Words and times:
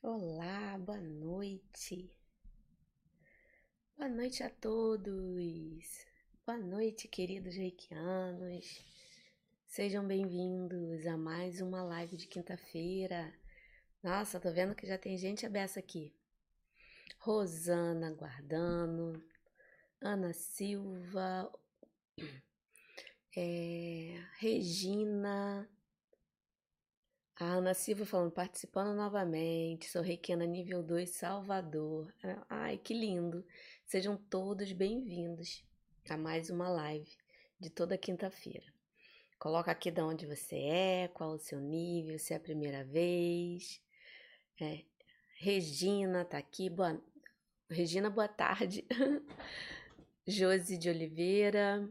Olá, 0.00 0.78
boa 0.78 1.00
noite. 1.00 2.08
Boa 3.96 4.08
noite 4.08 4.44
a 4.44 4.48
todos. 4.48 6.06
Boa 6.46 6.56
noite, 6.56 7.08
queridos 7.08 7.56
reikianos. 7.56 8.80
Sejam 9.66 10.06
bem-vindos 10.06 11.04
a 11.04 11.16
mais 11.16 11.60
uma 11.60 11.82
live 11.82 12.16
de 12.16 12.28
quinta-feira. 12.28 13.34
Nossa, 14.00 14.38
tô 14.38 14.52
vendo 14.52 14.76
que 14.76 14.86
já 14.86 14.96
tem 14.96 15.18
gente 15.18 15.44
aberta 15.44 15.80
aqui. 15.80 16.14
Rosana 17.18 18.12
Guardano, 18.12 19.20
Ana 20.00 20.32
Silva, 20.32 21.50
é, 23.36 24.14
Regina, 24.38 25.68
a 27.40 27.44
Ana 27.44 27.72
Silva 27.72 28.04
falando, 28.04 28.32
participando 28.32 28.96
novamente, 28.96 29.88
sou 29.88 30.02
Reikiana 30.02 30.44
nível 30.44 30.82
2, 30.82 31.08
Salvador. 31.08 32.12
Ai, 32.48 32.78
que 32.78 32.92
lindo! 32.92 33.46
Sejam 33.86 34.16
todos 34.16 34.72
bem-vindos 34.72 35.64
a 36.10 36.16
mais 36.16 36.50
uma 36.50 36.68
live 36.68 37.08
de 37.60 37.70
toda 37.70 37.96
quinta-feira. 37.96 38.66
Coloca 39.38 39.70
aqui 39.70 39.88
de 39.88 40.00
onde 40.00 40.26
você 40.26 40.56
é, 40.56 41.08
qual 41.14 41.30
o 41.30 41.38
seu 41.38 41.60
nível, 41.60 42.18
se 42.18 42.32
é 42.32 42.36
a 42.36 42.40
primeira 42.40 42.84
vez. 42.84 43.80
É, 44.60 44.82
Regina 45.36 46.24
tá 46.24 46.38
aqui, 46.38 46.68
boa... 46.68 47.00
Regina, 47.70 48.10
boa 48.10 48.26
tarde. 48.26 48.84
Josi 50.26 50.76
de 50.76 50.90
Oliveira, 50.90 51.88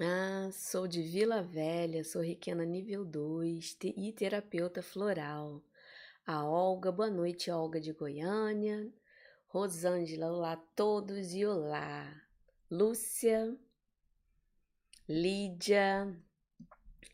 ah, 0.00 0.50
sou 0.52 0.86
de 0.86 1.02
Vila 1.02 1.42
Velha, 1.42 2.04
sou 2.04 2.22
Riquena 2.22 2.64
nível 2.64 3.04
2 3.04 3.76
e 3.82 4.12
terapeuta 4.12 4.82
floral. 4.82 5.62
A 6.26 6.44
Olga, 6.44 6.92
boa 6.92 7.10
noite, 7.10 7.50
Olga 7.50 7.80
de 7.80 7.92
Goiânia. 7.92 8.92
Rosângela, 9.48 10.30
olá 10.30 10.52
a 10.52 10.56
todos 10.56 11.32
e 11.32 11.44
olá. 11.46 12.22
Lúcia, 12.70 13.56
Lídia, 15.08 16.14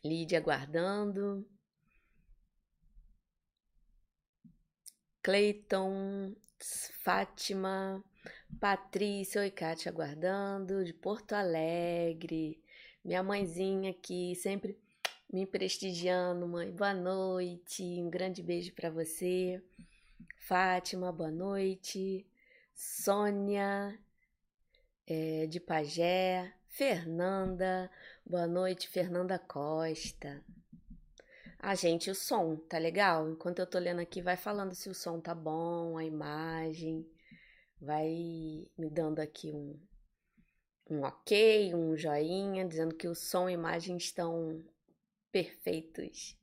Lídia 0.03 0.39
aguardando. 0.39 1.47
Cleiton, 5.23 6.35
Fátima, 7.03 8.03
Patrícia, 8.59 9.41
oi 9.41 9.49
Kátia 9.49 9.91
aguardando, 9.91 10.83
de 10.83 10.93
Porto 10.93 11.33
Alegre. 11.33 12.61
Minha 13.05 13.21
mãezinha 13.21 13.91
aqui, 13.91 14.33
sempre 14.33 14.75
me 15.31 15.45
prestigiando, 15.45 16.47
mãe. 16.47 16.71
Boa 16.71 16.91
noite, 16.91 17.83
um 18.01 18.09
grande 18.09 18.41
beijo 18.41 18.73
para 18.73 18.89
você. 18.89 19.63
Fátima, 20.39 21.11
boa 21.11 21.29
noite. 21.29 22.25
Sônia, 22.73 23.95
é, 25.05 25.45
de 25.45 25.59
Pajé. 25.59 26.51
Fernanda, 26.67 27.91
boa 28.25 28.47
noite, 28.47 28.89
Fernanda 28.89 29.37
Costa. 29.37 30.43
Ah, 31.59 31.75
gente, 31.75 32.09
o 32.09 32.15
som 32.15 32.55
tá 32.55 32.79
legal? 32.79 33.29
Enquanto 33.29 33.59
eu 33.59 33.67
tô 33.67 33.77
lendo 33.77 34.01
aqui, 34.01 34.19
vai 34.19 34.35
falando 34.35 34.73
se 34.73 34.89
o 34.89 34.95
som 34.95 35.21
tá 35.21 35.35
bom, 35.35 35.95
a 35.95 36.03
imagem. 36.03 37.07
Vai 37.79 38.65
me 38.75 38.89
dando 38.89 39.19
aqui 39.19 39.51
um, 39.51 39.79
um 40.89 41.01
ok, 41.01 41.73
um 41.73 41.97
joinha, 41.97 42.65
dizendo 42.65 42.95
que 42.95 43.07
o 43.07 43.15
som 43.15 43.49
e 43.49 43.53
imagem 43.53 43.97
estão 43.97 44.63
perfeitos. 45.31 46.37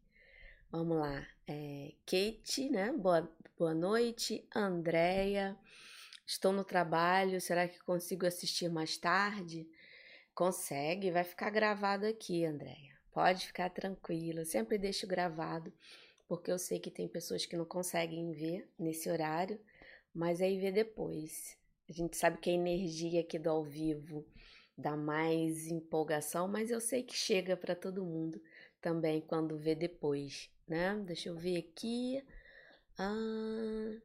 Vamos 0.71 0.99
lá. 0.99 1.27
É, 1.47 1.93
Kate, 2.05 2.69
né? 2.71 2.93
Boa, 2.93 3.31
boa 3.59 3.75
noite. 3.75 4.47
Andréia, 4.55 5.57
estou 6.27 6.53
no 6.53 6.65
trabalho. 6.65 7.41
Será 7.41 7.69
que 7.69 7.79
consigo 7.81 8.27
assistir 8.27 8.69
mais 8.69 8.97
tarde? 8.97 9.69
Consegue, 10.35 11.11
vai 11.11 11.25
ficar 11.25 11.51
gravado 11.51 12.07
aqui, 12.07 12.45
Andréia. 12.45 12.97
Pode 13.13 13.47
ficar 13.47 13.69
tranquila. 13.71 14.45
Sempre 14.45 14.79
deixo 14.79 15.07
gravado, 15.07 15.73
porque 16.27 16.51
eu 16.51 16.59
sei 16.59 16.81
que 16.81 16.91
tem 16.91 17.07
pessoas 17.07 17.45
que 17.45 17.57
não 17.57 17.67
conseguem 17.67 18.33
ver 18.33 18.69
nesse 18.79 19.11
horário, 19.11 19.61
mas 20.15 20.41
aí 20.41 20.59
vê 20.59 20.73
depois. 20.73 21.57
A 21.89 21.93
gente 21.93 22.17
sabe 22.17 22.39
que 22.39 22.51
a 22.51 22.53
energia 22.55 23.21
aqui 23.21 23.39
do 23.39 23.51
ao 23.51 23.63
vivo 23.65 24.27
dá 24.77 24.97
mais 24.97 25.67
empolgação, 25.69 26.49
mas 26.49 26.71
eu 26.71 26.81
sei 26.81 27.03
que 27.03 27.15
chega 27.15 27.57
para 27.57 27.75
todo 27.75 28.05
mundo 28.05 28.41
também 28.81 29.21
quando 29.21 29.57
vê 29.59 29.75
depois, 29.75 30.51
né? 30.67 30.97
Deixa 31.07 31.29
eu 31.29 31.37
ver 31.37 31.59
aqui. 31.59 32.25
Ah, 32.99 34.01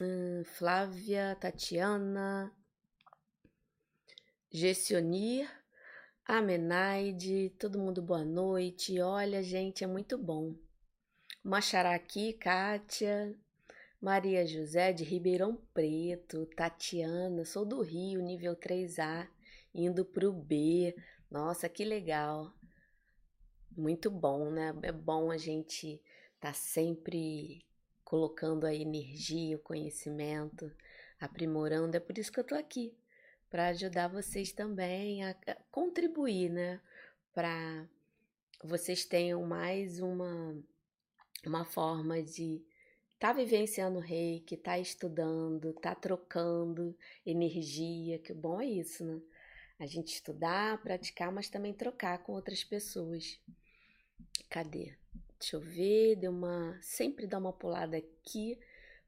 hum, 0.00 0.42
Flávia, 0.44 1.36
Tatiana, 1.40 2.52
Gessionir, 4.52 5.48
Amenaide, 6.26 7.50
todo 7.58 7.78
mundo 7.78 8.02
boa 8.02 8.24
noite. 8.24 9.00
Olha, 9.00 9.42
gente, 9.42 9.84
é 9.84 9.86
muito 9.86 10.18
bom. 10.18 10.54
Machará 11.44 11.94
aqui, 11.94 12.34
Kátia, 12.34 13.34
Maria 14.00 14.46
José 14.46 14.92
de 14.92 15.02
Ribeirão 15.02 15.56
Preto, 15.74 16.46
Tatiana, 16.54 17.44
sou 17.44 17.64
do 17.64 17.82
Rio, 17.82 18.22
nível 18.22 18.54
3A, 18.54 19.28
indo 19.74 20.04
para 20.04 20.28
o 20.28 20.32
B. 20.32 20.94
Nossa, 21.28 21.68
que 21.68 21.84
legal. 21.84 22.54
Muito 23.76 24.08
bom, 24.08 24.50
né? 24.52 24.72
É 24.82 24.92
bom 24.92 25.32
a 25.32 25.36
gente 25.36 26.00
estar 26.36 26.52
tá 26.52 26.52
sempre 26.52 27.66
colocando 28.04 28.66
a 28.66 28.74
energia, 28.74 29.56
o 29.56 29.60
conhecimento, 29.60 30.72
aprimorando. 31.18 31.96
É 31.96 32.00
por 32.00 32.16
isso 32.16 32.30
que 32.30 32.38
eu 32.38 32.44
tô 32.44 32.54
aqui, 32.54 32.96
para 33.50 33.66
ajudar 33.68 34.06
vocês 34.06 34.52
também 34.52 35.24
a 35.24 35.34
contribuir, 35.72 36.50
né? 36.50 36.80
Para 37.34 37.88
vocês 38.62 39.04
tenham 39.04 39.42
mais 39.42 39.98
uma, 39.98 40.56
uma 41.44 41.64
forma 41.64 42.22
de 42.22 42.64
tá 43.18 43.32
vivenciando 43.32 43.98
reiki, 43.98 44.56
tá 44.56 44.78
estudando, 44.78 45.72
tá 45.74 45.94
trocando 45.94 46.96
energia, 47.26 48.18
que 48.18 48.32
o 48.32 48.36
bom 48.36 48.60
é 48.60 48.66
isso, 48.66 49.04
né? 49.04 49.20
A 49.78 49.86
gente 49.86 50.14
estudar, 50.14 50.82
praticar, 50.82 51.30
mas 51.32 51.48
também 51.48 51.72
trocar 51.72 52.18
com 52.18 52.32
outras 52.32 52.64
pessoas. 52.64 53.40
Cadê? 54.48 54.96
Deixa 55.38 55.56
eu 55.56 55.60
ver, 55.60 56.16
deu 56.16 56.32
uma. 56.32 56.76
Sempre 56.82 57.26
dá 57.26 57.38
uma 57.38 57.52
pulada 57.52 57.96
aqui, 57.96 58.58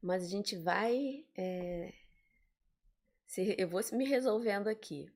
mas 0.01 0.23
a 0.23 0.27
gente 0.27 0.55
vai. 0.55 1.25
É... 1.35 1.93
Eu 3.57 3.67
vou 3.67 3.81
me 3.93 4.05
resolvendo 4.05 4.67
aqui. 4.67 5.09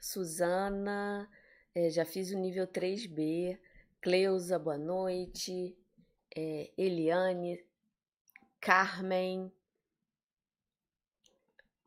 Suzana, 0.00 1.28
é, 1.74 1.88
já 1.90 2.04
fiz 2.04 2.30
o 2.30 2.38
nível 2.38 2.66
3B. 2.66 3.58
Cleusa, 4.00 4.58
boa 4.58 4.78
noite. 4.78 5.76
É, 6.34 6.70
Eliane, 6.76 7.64
Carmen, 8.64 9.52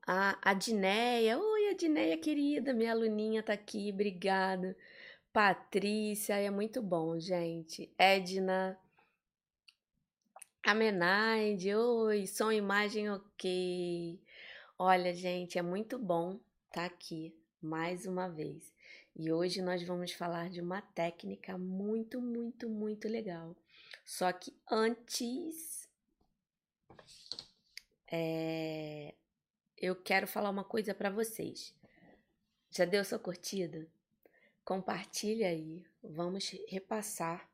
a 0.06 0.38
Adneia, 0.52 1.40
oi 1.40 1.70
Adneia 1.72 2.16
querida, 2.20 2.72
minha 2.72 2.92
aluninha 2.92 3.42
tá 3.42 3.54
aqui, 3.54 3.90
obrigada. 3.92 4.78
Patrícia, 5.34 6.36
é 6.36 6.52
muito 6.52 6.80
bom, 6.80 7.20
gente. 7.20 7.92
Edna, 7.98 8.80
Amenaide, 10.62 11.74
oi, 11.74 12.28
som, 12.28 12.52
imagem, 12.52 13.10
ok. 13.10 14.22
Olha, 14.78 15.16
gente, 15.16 15.58
é 15.58 15.64
muito 15.64 15.98
bom 15.98 16.34
estar 16.68 16.82
tá 16.82 16.86
aqui 16.86 17.34
mais 17.60 18.06
uma 18.06 18.30
vez. 18.30 18.72
E 19.16 19.32
hoje 19.32 19.64
nós 19.64 19.82
vamos 19.82 20.12
falar 20.12 20.52
de 20.52 20.62
uma 20.62 20.84
técnica 20.84 21.58
muito, 21.58 22.22
muito, 22.22 22.70
muito 22.70 23.08
legal. 23.08 23.56
Só 24.06 24.32
que 24.32 24.56
antes 24.70 25.87
é, 28.12 29.14
eu 29.78 29.96
quero 29.96 30.28
falar 30.28 30.50
uma 30.50 30.64
coisa 30.64 30.94
para 30.94 31.10
vocês. 31.10 31.74
Já 32.72 32.86
deu 32.86 33.04
sua 33.04 33.20
curtida? 33.20 33.88
Compartilha 34.64 35.50
aí. 35.50 35.86
Vamos 36.04 36.50
repassar 36.68 37.50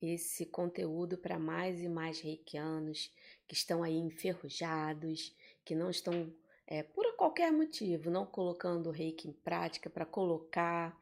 esse 0.00 0.44
conteúdo 0.46 1.16
para 1.16 1.38
mais 1.38 1.80
e 1.82 1.88
mais 1.88 2.20
reikianos 2.20 3.12
que 3.46 3.54
estão 3.54 3.82
aí 3.82 3.96
enferrujados, 3.96 5.34
que 5.64 5.74
não 5.74 5.90
estão, 5.90 6.32
é, 6.66 6.82
por 6.82 7.16
qualquer 7.16 7.50
motivo, 7.50 8.10
não 8.10 8.26
colocando 8.26 8.88
o 8.88 8.92
reiki 8.92 9.28
em 9.28 9.32
prática 9.32 9.88
para 9.88 10.04
colocar, 10.04 11.00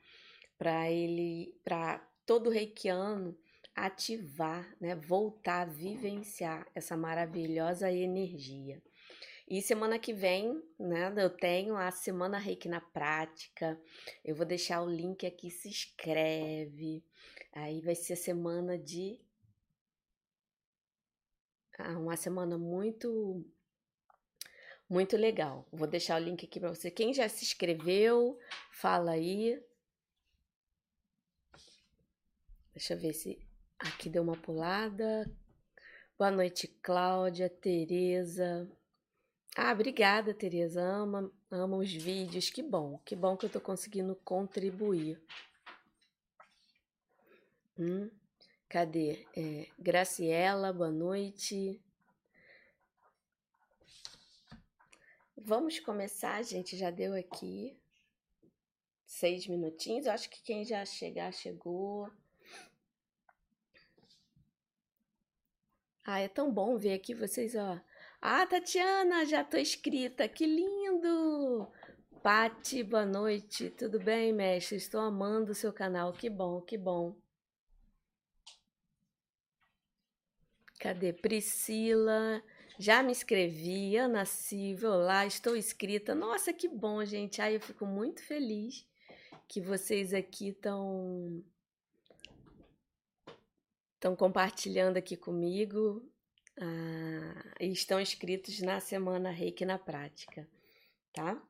para 0.57 0.91
ele, 0.91 1.55
para 1.65 1.99
todo 2.25 2.51
reikiano 2.51 3.37
ativar, 3.75 4.75
né, 4.81 4.95
voltar 4.95 5.63
a 5.63 5.65
vivenciar 5.65 6.67
essa 6.75 6.97
maravilhosa 6.97 7.91
energia. 7.91 8.83
E 9.47 9.61
semana 9.61 9.99
que 9.99 10.13
vem, 10.13 10.63
né, 10.79 11.13
eu 11.17 11.29
tenho 11.29 11.77
a 11.77 11.91
Semana 11.91 12.39
Reiki 12.39 12.69
na 12.69 12.81
Prática. 12.81 13.79
Eu 14.25 14.35
vou 14.35 14.47
deixar 14.47 14.81
o 14.83 14.89
link 14.89 15.27
aqui, 15.27 15.51
se 15.51 15.69
inscreve. 15.69 17.05
Aí 17.53 17.81
vai 17.83 17.95
ser 17.95 18.15
a 18.15 18.17
semana 18.17 18.79
de 18.79 19.21
uma 21.99 22.17
semana 22.17 22.57
muito 22.57 23.45
muito 24.89 25.17
legal. 25.17 25.67
Vou 25.73 25.89
deixar 25.89 26.21
o 26.21 26.25
link 26.25 26.45
aqui 26.45 26.61
para 26.61 26.69
você. 26.75 26.91
Quem 26.91 27.13
já 27.13 27.29
se 27.29 27.45
inscreveu, 27.45 28.39
fala 28.71 29.13
aí. 29.13 29.61
Deixa 32.73 32.95
eu 32.95 32.99
ver 32.99 33.13
se 33.13 33.44
aqui 33.79 34.09
deu 34.09 34.23
uma 34.23 34.37
pulada. 34.37 35.31
Boa 36.19 36.31
noite, 36.31 36.69
Cláudia, 36.83 37.49
Tereza. 37.49 38.71
Ah, 39.57 39.73
obrigada, 39.73 40.35
Tereza. 40.35 40.83
Ama, 40.83 41.33
ama 41.51 41.77
os 41.77 41.93
vídeos. 41.93 42.51
Que 42.51 42.63
bom, 42.63 42.99
que 43.05 43.15
bom 43.17 43.37
que 43.37 43.47
eu 43.47 43.51
tô 43.51 43.61
conseguindo 43.61 44.15
contribuir. 44.25 45.21
Hum, 47.79 48.11
cadê? 48.69 49.27
É, 49.37 49.69
Graciela, 49.79 50.73
boa 50.73 50.91
noite. 50.91 51.81
Vamos 55.37 55.79
começar, 55.81 56.43
gente. 56.43 56.77
Já 56.77 56.91
deu 56.91 57.15
aqui 57.15 57.77
seis 59.05 59.47
minutinhos. 59.47 60.07
Acho 60.07 60.31
que 60.31 60.43
quem 60.43 60.65
já 60.65 60.85
chegar, 60.85 61.33
chegou. 61.33 62.11
Ah, 66.05 66.21
é 66.21 66.29
tão 66.29 66.53
bom 66.53 66.77
ver 66.77 66.95
aqui 66.95 67.15
vocês, 67.15 67.55
ó. 67.55 67.81
Ah, 68.21 68.47
Tatiana, 68.47 69.25
já 69.25 69.43
tô 69.43 69.57
inscrita. 69.57 70.29
Que 70.29 70.47
lindo! 70.47 71.67
Pati, 72.23 72.83
boa 72.83 73.07
noite. 73.07 73.71
Tudo 73.71 73.99
bem, 73.99 74.33
mestre? 74.33 74.77
Estou 74.77 75.01
amando 75.01 75.53
o 75.53 75.55
seu 75.55 75.73
canal. 75.73 76.13
Que 76.13 76.29
bom, 76.29 76.61
que 76.61 76.77
bom. 76.77 77.17
Cadê? 80.79 81.13
Priscila. 81.13 82.43
Já 82.79 83.03
me 83.03 83.13
inscrevi, 83.13 83.97
Ana 83.97 84.25
Silva, 84.25 84.89
olá, 84.89 85.25
estou 85.25 85.57
inscrita. 85.57 86.15
Nossa, 86.15 86.53
que 86.53 86.69
bom, 86.69 87.05
gente. 87.05 87.41
Ai, 87.41 87.57
eu 87.57 87.61
fico 87.61 87.87
muito 87.87 88.21
feliz 88.23 88.85
que 89.47 89.61
vocês 89.61 90.13
aqui 90.13 90.49
estão 90.49 91.43
estão 94.05 94.15
compartilhando 94.15 94.99
aqui 94.99 95.17
comigo 95.17 96.07
ah, 96.61 97.55
e 97.59 97.73
estão 97.73 97.99
inscritos 97.99 98.61
na 98.61 98.79
semana 98.79 99.31
Reiki 99.31 99.65
na 99.65 99.79
prática, 99.79 100.47
tá? 101.11 101.43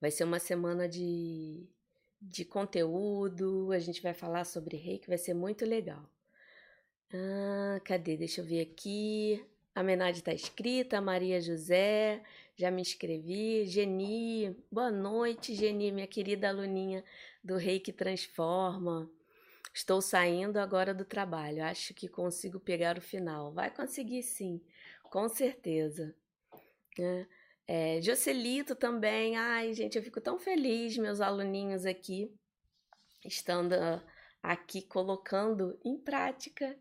Vai 0.00 0.10
ser 0.10 0.24
uma 0.24 0.38
semana 0.38 0.88
de, 0.88 1.68
de 2.18 2.46
conteúdo, 2.46 3.70
a 3.72 3.78
gente 3.78 4.00
vai 4.00 4.14
falar 4.14 4.46
sobre 4.46 4.78
Reiki, 4.78 5.06
vai 5.06 5.18
ser 5.18 5.34
muito 5.34 5.66
legal. 5.66 6.02
Ah, 7.12 7.78
cadê? 7.84 8.16
Deixa 8.16 8.40
eu 8.40 8.46
ver 8.46 8.62
aqui. 8.62 9.44
A 9.74 9.82
Menade 9.82 10.20
está 10.20 10.32
escrita, 10.32 10.98
Maria 10.98 11.42
José, 11.42 12.22
já 12.56 12.70
me 12.70 12.80
inscrevi. 12.80 13.66
Geni, 13.66 14.56
boa 14.70 14.90
noite, 14.90 15.54
Geni, 15.54 15.92
minha 15.92 16.06
querida 16.06 16.48
aluninha 16.48 17.04
do 17.44 17.56
Reiki 17.58 17.92
Transforma. 17.92 19.10
Estou 19.72 20.02
saindo 20.02 20.58
agora 20.58 20.92
do 20.92 21.04
trabalho. 21.04 21.64
Acho 21.64 21.94
que 21.94 22.08
consigo 22.08 22.60
pegar 22.60 22.98
o 22.98 23.00
final. 23.00 23.52
Vai 23.52 23.70
conseguir 23.70 24.22
sim, 24.22 24.60
com 25.04 25.28
certeza. 25.28 26.14
É, 26.98 27.26
é, 27.66 28.02
Jocelito 28.02 28.74
também. 28.74 29.36
Ai, 29.36 29.72
gente, 29.72 29.96
eu 29.96 30.02
fico 30.02 30.20
tão 30.20 30.38
feliz, 30.38 30.98
meus 30.98 31.20
aluninhos 31.20 31.86
aqui, 31.86 32.30
estando 33.24 33.74
aqui 34.42 34.82
colocando 34.82 35.78
em 35.84 35.96
prática. 35.96 36.76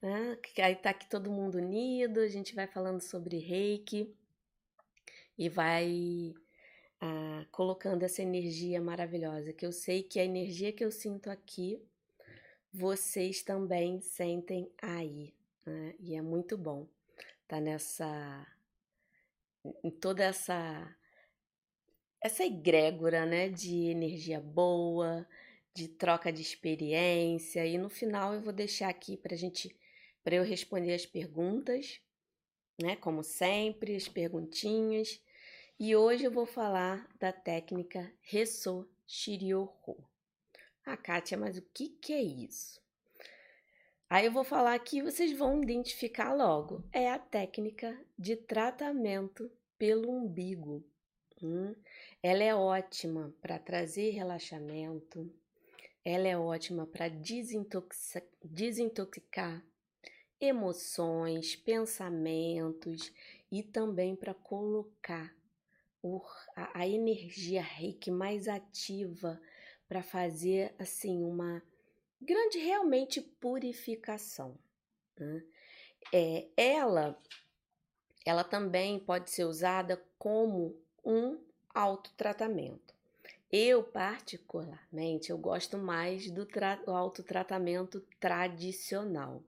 Né? 0.00 0.36
Aí 0.58 0.74
tá 0.74 0.90
aqui 0.90 1.08
todo 1.08 1.30
mundo 1.30 1.58
unido, 1.58 2.20
a 2.20 2.28
gente 2.28 2.54
vai 2.54 2.66
falando 2.66 3.00
sobre 3.00 3.38
reiki 3.38 4.12
e 5.38 5.48
vai 5.48 6.34
ah, 7.00 7.46
colocando 7.52 8.02
essa 8.02 8.22
energia 8.22 8.80
maravilhosa, 8.80 9.52
que 9.52 9.64
eu 9.64 9.72
sei 9.72 10.02
que 10.02 10.18
a 10.18 10.24
energia 10.24 10.72
que 10.72 10.84
eu 10.84 10.90
sinto 10.90 11.30
aqui 11.30 11.80
vocês 12.72 13.42
também 13.42 14.00
sentem 14.00 14.70
aí, 14.80 15.34
né? 15.66 15.94
E 16.00 16.14
é 16.14 16.22
muito 16.22 16.56
bom 16.56 16.88
tá 17.52 17.60
nessa 17.60 18.46
em 19.84 19.90
toda 19.90 20.24
essa 20.24 20.96
essa 22.18 22.44
egrégora, 22.44 23.26
né, 23.26 23.48
de 23.50 23.90
energia 23.90 24.40
boa, 24.40 25.28
de 25.74 25.86
troca 25.88 26.32
de 26.32 26.40
experiência 26.40 27.66
e 27.66 27.76
no 27.76 27.90
final 27.90 28.32
eu 28.32 28.40
vou 28.40 28.54
deixar 28.54 28.88
aqui 28.88 29.18
para 29.18 29.36
gente 29.36 29.76
para 30.24 30.36
eu 30.36 30.44
responder 30.44 30.94
as 30.94 31.04
perguntas, 31.04 32.00
né, 32.80 32.96
como 32.96 33.22
sempre, 33.22 33.96
as 33.96 34.08
perguntinhas. 34.08 35.20
E 35.78 35.96
hoje 35.96 36.24
eu 36.24 36.30
vou 36.30 36.46
falar 36.46 37.08
da 37.18 37.32
técnica 37.32 38.10
Resso 38.22 38.88
Shiryoho. 39.06 40.11
Ah, 40.84 40.96
Kátia, 40.96 41.38
mas 41.38 41.56
o 41.56 41.62
que, 41.72 41.88
que 41.88 42.12
é 42.12 42.22
isso? 42.22 42.82
Aí 44.10 44.26
eu 44.26 44.32
vou 44.32 44.44
falar 44.44 44.74
aqui 44.74 45.00
vocês 45.00 45.32
vão 45.32 45.62
identificar 45.62 46.34
logo. 46.34 46.84
É 46.92 47.10
a 47.10 47.18
técnica 47.18 47.98
de 48.18 48.36
tratamento 48.36 49.50
pelo 49.78 50.10
umbigo. 50.10 50.84
Hum? 51.42 51.74
Ela 52.22 52.42
é 52.42 52.54
ótima 52.54 53.34
para 53.40 53.58
trazer 53.58 54.10
relaxamento, 54.10 55.32
ela 56.04 56.28
é 56.28 56.36
ótima 56.36 56.86
para 56.86 57.08
desintoxicar, 58.44 59.64
emoções, 60.40 61.56
pensamentos 61.56 63.12
e 63.50 63.62
também 63.62 64.14
para 64.14 64.34
colocar 64.34 65.34
a 66.56 66.86
energia 66.86 67.62
reiki 67.62 68.10
mais 68.10 68.48
ativa 68.48 69.40
para 69.92 70.02
fazer 70.02 70.74
assim 70.78 71.22
uma 71.22 71.62
grande 72.18 72.56
realmente 72.56 73.20
purificação. 73.20 74.56
Né? 75.18 75.44
É, 76.10 76.46
ela, 76.56 77.20
ela 78.24 78.42
também 78.42 78.98
pode 78.98 79.30
ser 79.30 79.44
usada 79.44 80.02
como 80.18 80.74
um 81.04 81.38
autotratamento. 81.74 82.94
Eu, 83.50 83.84
particularmente, 83.84 85.28
eu 85.28 85.36
gosto 85.36 85.76
mais 85.76 86.30
do 86.30 86.48
autotratamento 86.86 88.00
tradicional. 88.18 89.42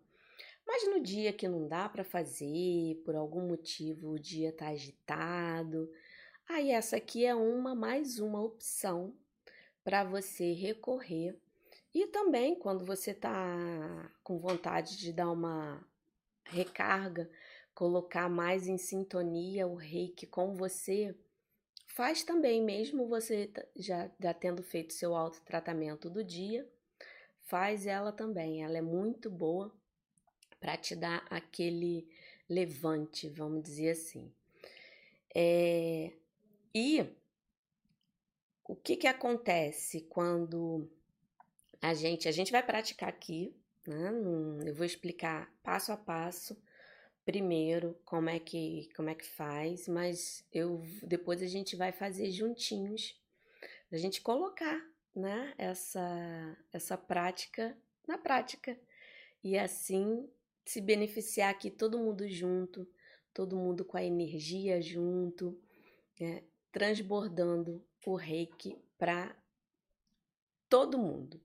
Mas 0.66 0.86
no 0.90 1.00
dia 1.00 1.32
que 1.32 1.48
não 1.48 1.66
dá 1.66 1.88
para 1.88 2.04
fazer, 2.04 3.00
por 3.02 3.16
algum 3.16 3.48
motivo 3.48 4.10
o 4.10 4.18
dia 4.18 4.50
está 4.50 4.68
agitado, 4.68 5.90
aí 6.46 6.70
essa 6.70 6.96
aqui 6.96 7.24
é 7.24 7.34
uma 7.34 7.74
mais 7.74 8.18
uma 8.18 8.42
opção 8.42 9.14
para 9.84 10.02
você 10.02 10.52
recorrer. 10.52 11.38
E 11.92 12.06
também 12.08 12.56
quando 12.56 12.84
você 12.84 13.12
está 13.12 14.10
com 14.24 14.38
vontade 14.38 14.98
de 14.98 15.12
dar 15.12 15.30
uma 15.30 15.86
recarga, 16.46 17.30
colocar 17.74 18.28
mais 18.28 18.66
em 18.66 18.78
sintonia 18.78 19.66
o 19.66 19.74
reiki 19.74 20.26
com 20.26 20.54
você, 20.54 21.14
faz 21.86 22.24
também, 22.24 22.62
mesmo 22.62 23.06
você 23.06 23.50
já, 23.76 24.10
já 24.18 24.34
tendo 24.34 24.62
feito 24.62 24.92
seu 24.92 25.14
autotratamento 25.14 26.08
do 26.10 26.24
dia, 26.24 26.68
faz 27.42 27.86
ela 27.86 28.10
também. 28.10 28.64
Ela 28.64 28.78
é 28.78 28.82
muito 28.82 29.30
boa 29.30 29.72
para 30.58 30.76
te 30.76 30.96
dar 30.96 31.24
aquele 31.30 32.08
levante, 32.48 33.28
vamos 33.28 33.62
dizer 33.62 33.90
assim. 33.90 34.32
É, 35.34 36.12
e 36.74 37.04
o 38.66 38.74
que, 38.74 38.96
que 38.96 39.06
acontece 39.06 40.02
quando 40.02 40.90
a 41.80 41.92
gente, 41.92 42.28
a 42.28 42.32
gente 42.32 42.50
vai 42.50 42.62
praticar 42.62 43.08
aqui, 43.08 43.54
né? 43.86 44.10
Eu 44.66 44.74
vou 44.74 44.86
explicar 44.86 45.52
passo 45.62 45.92
a 45.92 45.96
passo 45.96 46.56
primeiro 47.24 47.98
como 48.04 48.28
é 48.28 48.38
que 48.38 48.88
como 48.94 49.08
é 49.08 49.14
que 49.14 49.26
faz, 49.26 49.88
mas 49.88 50.46
eu 50.52 50.82
depois 51.02 51.42
a 51.42 51.46
gente 51.46 51.76
vai 51.76 51.92
fazer 51.92 52.30
juntinhos 52.30 53.18
a 53.92 53.96
gente 53.96 54.20
colocar, 54.20 54.82
né? 55.14 55.54
Essa 55.58 56.56
essa 56.72 56.96
prática 56.96 57.76
na 58.06 58.18
prática 58.18 58.78
e 59.42 59.58
assim 59.58 60.28
se 60.64 60.80
beneficiar 60.80 61.50
aqui 61.50 61.70
todo 61.70 61.98
mundo 61.98 62.26
junto, 62.26 62.88
todo 63.34 63.56
mundo 63.56 63.84
com 63.84 63.98
a 63.98 64.04
energia 64.04 64.80
junto, 64.80 65.58
né? 66.18 66.42
transbordando 66.72 67.84
o 68.12 68.16
reiki 68.16 68.76
para 68.98 69.34
todo 70.68 70.98
mundo. 70.98 71.40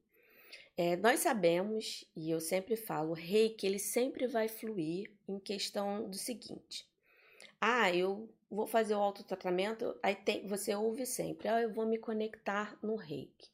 É, 0.78 0.96
nós 0.96 1.20
sabemos, 1.20 2.06
e 2.16 2.32
eu 2.32 2.40
sempre 2.40 2.76
falo, 2.76 3.12
o 3.12 3.14
reiki 3.14 3.68
ele 3.68 3.80
sempre 3.80 4.28
vai 4.28 4.48
fluir 4.48 5.12
em 5.28 5.38
questão 5.38 6.10
do 6.10 6.16
seguinte: 6.16 6.88
ah, 7.60 7.94
eu 7.94 8.30
vou 8.50 8.66
fazer 8.66 8.96
o 8.96 9.00
autotratamento, 9.00 9.98
aí 10.02 10.16
tem, 10.16 10.48
você 10.48 10.74
ouve 10.74 11.06
sempre, 11.06 11.48
ah, 11.50 11.62
eu 11.62 11.74
vou 11.74 11.86
me 11.86 11.98
conectar 11.98 12.78
no 12.82 12.96
reiki. 12.96 13.50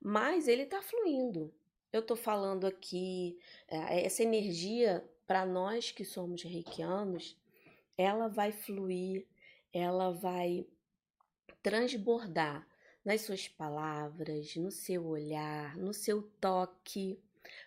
Mas 0.00 0.48
ele 0.48 0.62
está 0.62 0.80
fluindo. 0.80 1.52
Eu 1.92 2.00
estou 2.00 2.16
falando 2.16 2.66
aqui, 2.66 3.38
é, 3.68 4.04
essa 4.04 4.22
energia 4.22 5.08
para 5.26 5.44
nós 5.44 5.90
que 5.90 6.04
somos 6.04 6.42
reikianos, 6.42 7.36
ela 7.96 8.28
vai 8.28 8.52
fluir, 8.52 9.26
ela 9.72 10.10
vai 10.10 10.66
transbordar 11.66 12.64
nas 13.04 13.22
suas 13.22 13.48
palavras, 13.48 14.54
no 14.54 14.70
seu 14.70 15.04
olhar, 15.04 15.76
no 15.76 15.92
seu 15.92 16.22
toque, 16.22 17.20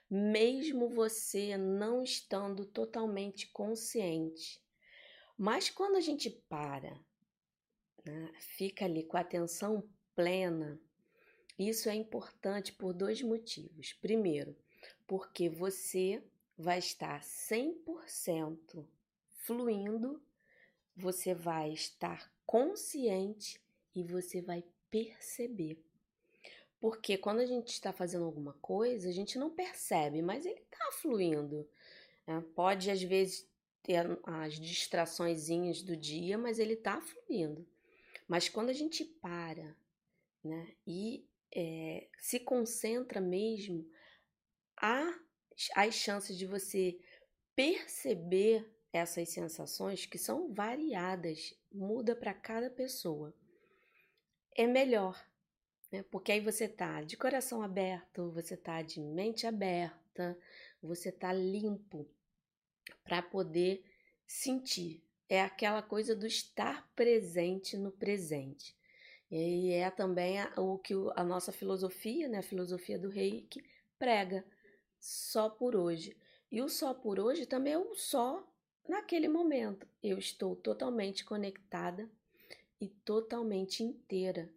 mesmo 0.09 0.87
você 0.87 1.57
não 1.57 2.01
estando 2.01 2.65
totalmente 2.65 3.47
consciente. 3.47 4.63
Mas 5.37 5.69
quando 5.69 5.97
a 5.97 5.99
gente 5.99 6.29
para, 6.29 6.97
né, 8.05 8.31
fica 8.39 8.85
ali 8.85 9.03
com 9.03 9.17
a 9.17 9.19
atenção 9.19 9.83
plena, 10.15 10.79
isso 11.57 11.89
é 11.89 11.95
importante 11.95 12.71
por 12.71 12.93
dois 12.93 13.21
motivos. 13.21 13.91
Primeiro, 13.91 14.55
porque 15.05 15.49
você 15.49 16.23
vai 16.57 16.79
estar 16.79 17.21
100% 17.21 18.87
fluindo, 19.39 20.23
você 20.95 21.33
vai 21.33 21.73
estar 21.73 22.33
consciente 22.45 23.59
e 23.95 24.03
você 24.03 24.41
vai 24.41 24.63
perceber. 24.89 25.83
Porque 26.79 27.17
quando 27.17 27.39
a 27.39 27.45
gente 27.45 27.69
está 27.69 27.91
fazendo 27.91 28.25
alguma 28.25 28.53
coisa, 28.61 29.09
a 29.09 29.11
gente 29.11 29.37
não 29.37 29.49
percebe, 29.49 30.21
mas 30.21 30.45
ele 30.45 30.61
está 30.61 30.91
fluindo. 30.93 31.67
Né? 32.25 32.43
Pode, 32.55 32.89
às 32.89 33.01
vezes, 33.03 33.47
ter 33.83 34.19
as 34.23 34.59
distrações 34.59 35.47
do 35.83 35.97
dia, 35.97 36.37
mas 36.37 36.59
ele 36.59 36.73
está 36.73 37.01
fluindo. 37.01 37.67
Mas 38.27 38.47
quando 38.47 38.69
a 38.69 38.73
gente 38.73 39.03
para 39.03 39.75
né, 40.43 40.73
e 40.85 41.27
é, 41.53 42.07
se 42.17 42.39
concentra 42.39 43.19
mesmo, 43.19 43.89
há 44.77 45.19
as 45.75 45.95
chances 45.95 46.37
de 46.37 46.45
você 46.45 46.99
perceber 47.55 48.71
essas 48.93 49.29
sensações 49.29 50.05
que 50.05 50.17
são 50.17 50.53
variadas, 50.53 51.53
muda 51.71 52.15
para 52.15 52.33
cada 52.33 52.69
pessoa. 52.69 53.33
É 54.59 54.67
melhor, 54.67 55.17
né? 55.89 56.03
Porque 56.11 56.33
aí 56.33 56.41
você 56.41 56.67
tá 56.67 57.01
de 57.01 57.15
coração 57.15 57.61
aberto, 57.61 58.29
você 58.31 58.57
tá 58.57 58.81
de 58.81 58.99
mente 58.99 59.47
aberta, 59.47 60.37
você 60.81 61.13
tá 61.13 61.31
limpo 61.31 62.05
para 63.01 63.21
poder 63.21 63.81
sentir. 64.27 65.01
É 65.29 65.41
aquela 65.41 65.81
coisa 65.81 66.13
do 66.13 66.27
estar 66.27 66.91
presente 66.93 67.77
no 67.77 67.89
presente. 67.89 68.75
E 69.31 69.71
é 69.71 69.89
também 69.89 70.39
o 70.57 70.77
que 70.77 70.93
a 71.15 71.23
nossa 71.23 71.53
filosofia, 71.53 72.27
né, 72.27 72.39
a 72.39 72.43
filosofia 72.43 72.99
do 72.99 73.07
reiki, 73.07 73.63
prega 73.97 74.45
só 74.99 75.49
por 75.49 75.73
hoje. 75.73 76.17
E 76.51 76.61
o 76.61 76.67
só 76.67 76.93
por 76.93 77.17
hoje 77.17 77.45
também 77.45 77.71
é 77.71 77.77
o 77.77 77.95
só 77.95 78.45
naquele 78.89 79.29
momento. 79.29 79.87
Eu 80.03 80.17
estou 80.17 80.53
totalmente 80.53 81.23
conectada 81.23 82.11
e 82.79 82.87
totalmente 82.87 83.83
inteira 83.83 84.53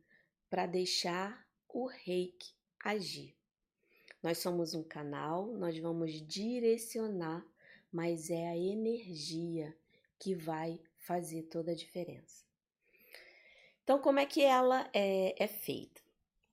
para 0.49 0.67
deixar 0.67 1.47
o 1.69 1.87
reiki 1.87 2.55
agir. 2.83 3.35
Nós 4.23 4.39
somos 4.39 4.75
um 4.75 4.83
canal, 4.83 5.47
nós 5.47 5.79
vamos 5.79 6.13
direcionar, 6.27 7.45
mas 7.91 8.31
é 8.31 8.49
a 8.49 8.57
energia 8.57 9.77
que 10.19 10.35
vai 10.35 10.81
fazer 10.99 11.43
toda 11.45 11.73
a 11.73 11.75
diferença. 11.75 12.45
Então, 13.83 13.99
como 13.99 14.21
é 14.21 14.27
que 14.27 14.43
ela 14.43 14.89
é, 14.93 15.35
é 15.43 15.49
feita? 15.49 16.01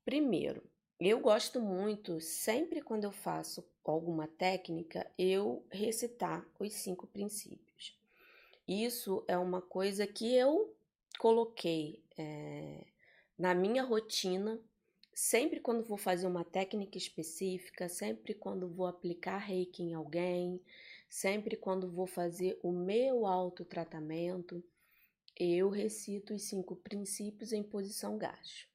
Primeiro, 0.03 0.63
eu 0.99 1.19
gosto 1.19 1.61
muito, 1.61 2.19
sempre 2.19 2.81
quando 2.81 3.03
eu 3.03 3.11
faço 3.11 3.63
alguma 3.85 4.27
técnica, 4.27 5.09
eu 5.17 5.65
recitar 5.71 6.45
os 6.59 6.73
cinco 6.73 7.07
princípios. 7.07 7.97
Isso 8.67 9.23
é 9.27 9.37
uma 9.37 9.61
coisa 9.61 10.05
que 10.05 10.35
eu 10.35 10.75
coloquei 11.19 12.01
é, 12.17 12.87
na 13.37 13.53
minha 13.53 13.83
rotina, 13.83 14.57
sempre 15.13 15.59
quando 15.59 15.83
vou 15.83 15.97
fazer 15.97 16.25
uma 16.25 16.45
técnica 16.45 16.97
específica, 16.97 17.89
sempre 17.89 18.33
quando 18.33 18.69
vou 18.69 18.87
aplicar 18.87 19.37
reiki 19.37 19.83
em 19.83 19.93
alguém, 19.93 20.61
sempre 21.09 21.57
quando 21.57 21.91
vou 21.91 22.07
fazer 22.07 22.57
o 22.63 22.71
meu 22.71 23.25
autotratamento, 23.25 24.63
eu 25.37 25.69
recito 25.69 26.33
os 26.33 26.43
cinco 26.43 26.77
princípios 26.77 27.51
em 27.51 27.63
posição 27.63 28.17
gacho. 28.17 28.69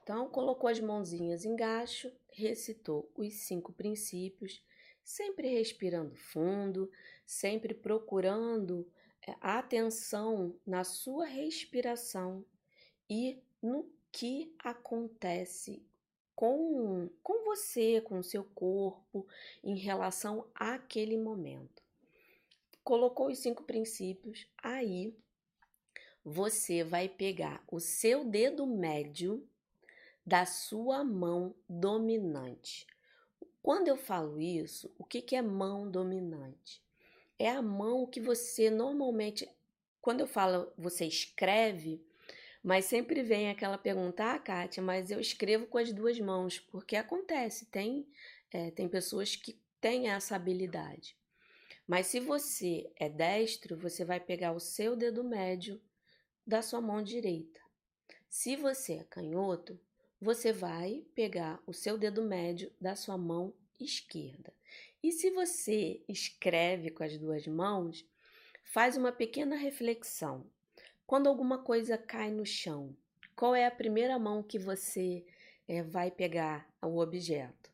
Então, 0.00 0.30
colocou 0.30 0.70
as 0.70 0.78
mãozinhas 0.78 1.44
em 1.44 1.56
gacho, 1.56 2.10
recitou 2.32 3.10
os 3.16 3.34
cinco 3.34 3.72
princípios, 3.72 4.62
sempre 5.02 5.48
respirando 5.48 6.14
fundo, 6.14 6.88
sempre 7.26 7.74
procurando 7.74 8.88
atenção 9.40 10.54
na 10.66 10.84
sua 10.84 11.24
respiração 11.24 12.44
e 13.08 13.42
no 13.62 13.90
que 14.12 14.54
acontece 14.58 15.82
com, 16.34 17.10
com 17.22 17.44
você, 17.44 18.00
com 18.00 18.18
o 18.18 18.24
seu 18.24 18.42
corpo, 18.42 19.26
em 19.62 19.76
relação 19.76 20.46
àquele 20.54 21.16
momento. 21.16 21.82
Colocou 22.82 23.28
os 23.28 23.38
cinco 23.38 23.62
princípios, 23.62 24.46
aí 24.56 25.14
você 26.24 26.82
vai 26.82 27.08
pegar 27.08 27.62
o 27.70 27.78
seu 27.78 28.24
dedo 28.24 28.66
médio 28.66 29.46
da 30.24 30.46
sua 30.46 31.04
mão 31.04 31.54
dominante. 31.68 32.86
Quando 33.62 33.88
eu 33.88 33.96
falo 33.96 34.40
isso, 34.40 34.90
o 34.98 35.04
que, 35.04 35.20
que 35.20 35.36
é 35.36 35.42
mão 35.42 35.90
dominante? 35.90 36.82
É 37.40 37.48
a 37.48 37.62
mão 37.62 38.06
que 38.06 38.20
você 38.20 38.68
normalmente, 38.68 39.48
quando 40.02 40.20
eu 40.20 40.26
falo 40.26 40.70
você 40.76 41.06
escreve, 41.06 42.04
mas 42.62 42.84
sempre 42.84 43.22
vem 43.22 43.48
aquela 43.48 43.78
pergunta, 43.78 44.34
ah, 44.34 44.38
Kátia, 44.38 44.82
mas 44.82 45.10
eu 45.10 45.18
escrevo 45.18 45.66
com 45.66 45.78
as 45.78 45.90
duas 45.90 46.20
mãos, 46.20 46.60
porque 46.60 46.96
acontece, 46.96 47.64
tem, 47.64 48.06
é, 48.50 48.70
tem 48.70 48.86
pessoas 48.86 49.36
que 49.36 49.58
têm 49.80 50.10
essa 50.10 50.36
habilidade. 50.36 51.16
Mas 51.86 52.08
se 52.08 52.20
você 52.20 52.92
é 52.94 53.08
destro, 53.08 53.74
você 53.74 54.04
vai 54.04 54.20
pegar 54.20 54.52
o 54.52 54.60
seu 54.60 54.94
dedo 54.94 55.24
médio 55.24 55.80
da 56.46 56.60
sua 56.60 56.82
mão 56.82 57.02
direita. 57.02 57.58
Se 58.28 58.54
você 58.54 58.96
é 58.96 59.04
canhoto, 59.04 59.80
você 60.20 60.52
vai 60.52 61.06
pegar 61.14 61.58
o 61.66 61.72
seu 61.72 61.96
dedo 61.96 62.22
médio 62.22 62.70
da 62.78 62.94
sua 62.94 63.16
mão 63.16 63.54
esquerda. 63.80 64.52
E 65.02 65.12
se 65.12 65.30
você 65.30 66.02
escreve 66.08 66.90
com 66.90 67.02
as 67.02 67.16
duas 67.16 67.46
mãos, 67.46 68.06
faz 68.64 68.96
uma 68.96 69.10
pequena 69.10 69.56
reflexão. 69.56 70.46
Quando 71.06 71.26
alguma 71.26 71.58
coisa 71.58 71.96
cai 71.96 72.30
no 72.30 72.44
chão, 72.44 72.96
qual 73.34 73.54
é 73.54 73.66
a 73.66 73.70
primeira 73.70 74.18
mão 74.18 74.42
que 74.42 74.58
você 74.58 75.24
é, 75.66 75.82
vai 75.82 76.10
pegar 76.10 76.68
o 76.82 76.98
objeto? 76.98 77.70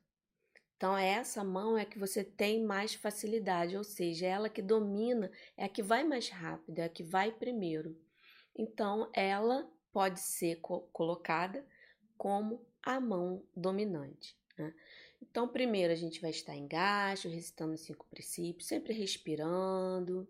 Então, 0.76 0.96
essa 0.96 1.42
mão 1.42 1.76
é 1.76 1.84
que 1.84 1.98
você 1.98 2.22
tem 2.22 2.62
mais 2.62 2.94
facilidade, 2.94 3.76
ou 3.76 3.82
seja, 3.82 4.26
é 4.26 4.30
ela 4.30 4.48
que 4.48 4.60
domina, 4.60 5.30
é 5.56 5.64
a 5.64 5.68
que 5.68 5.82
vai 5.82 6.04
mais 6.04 6.28
rápido, 6.28 6.78
é 6.78 6.84
a 6.84 6.88
que 6.88 7.02
vai 7.02 7.32
primeiro. 7.32 7.98
Então, 8.54 9.10
ela 9.14 9.68
pode 9.92 10.20
ser 10.20 10.56
co 10.60 10.82
colocada 10.92 11.66
como 12.16 12.64
a 12.82 13.00
mão 13.00 13.42
dominante. 13.56 14.36
Né? 14.56 14.74
Então, 15.20 15.48
primeiro 15.48 15.92
a 15.92 15.96
gente 15.96 16.20
vai 16.20 16.30
estar 16.30 16.54
em 16.54 16.66
gasto, 16.66 17.28
recitando 17.28 17.74
os 17.74 17.80
cinco 17.80 18.06
princípios, 18.06 18.68
sempre 18.68 18.92
respirando, 18.92 20.28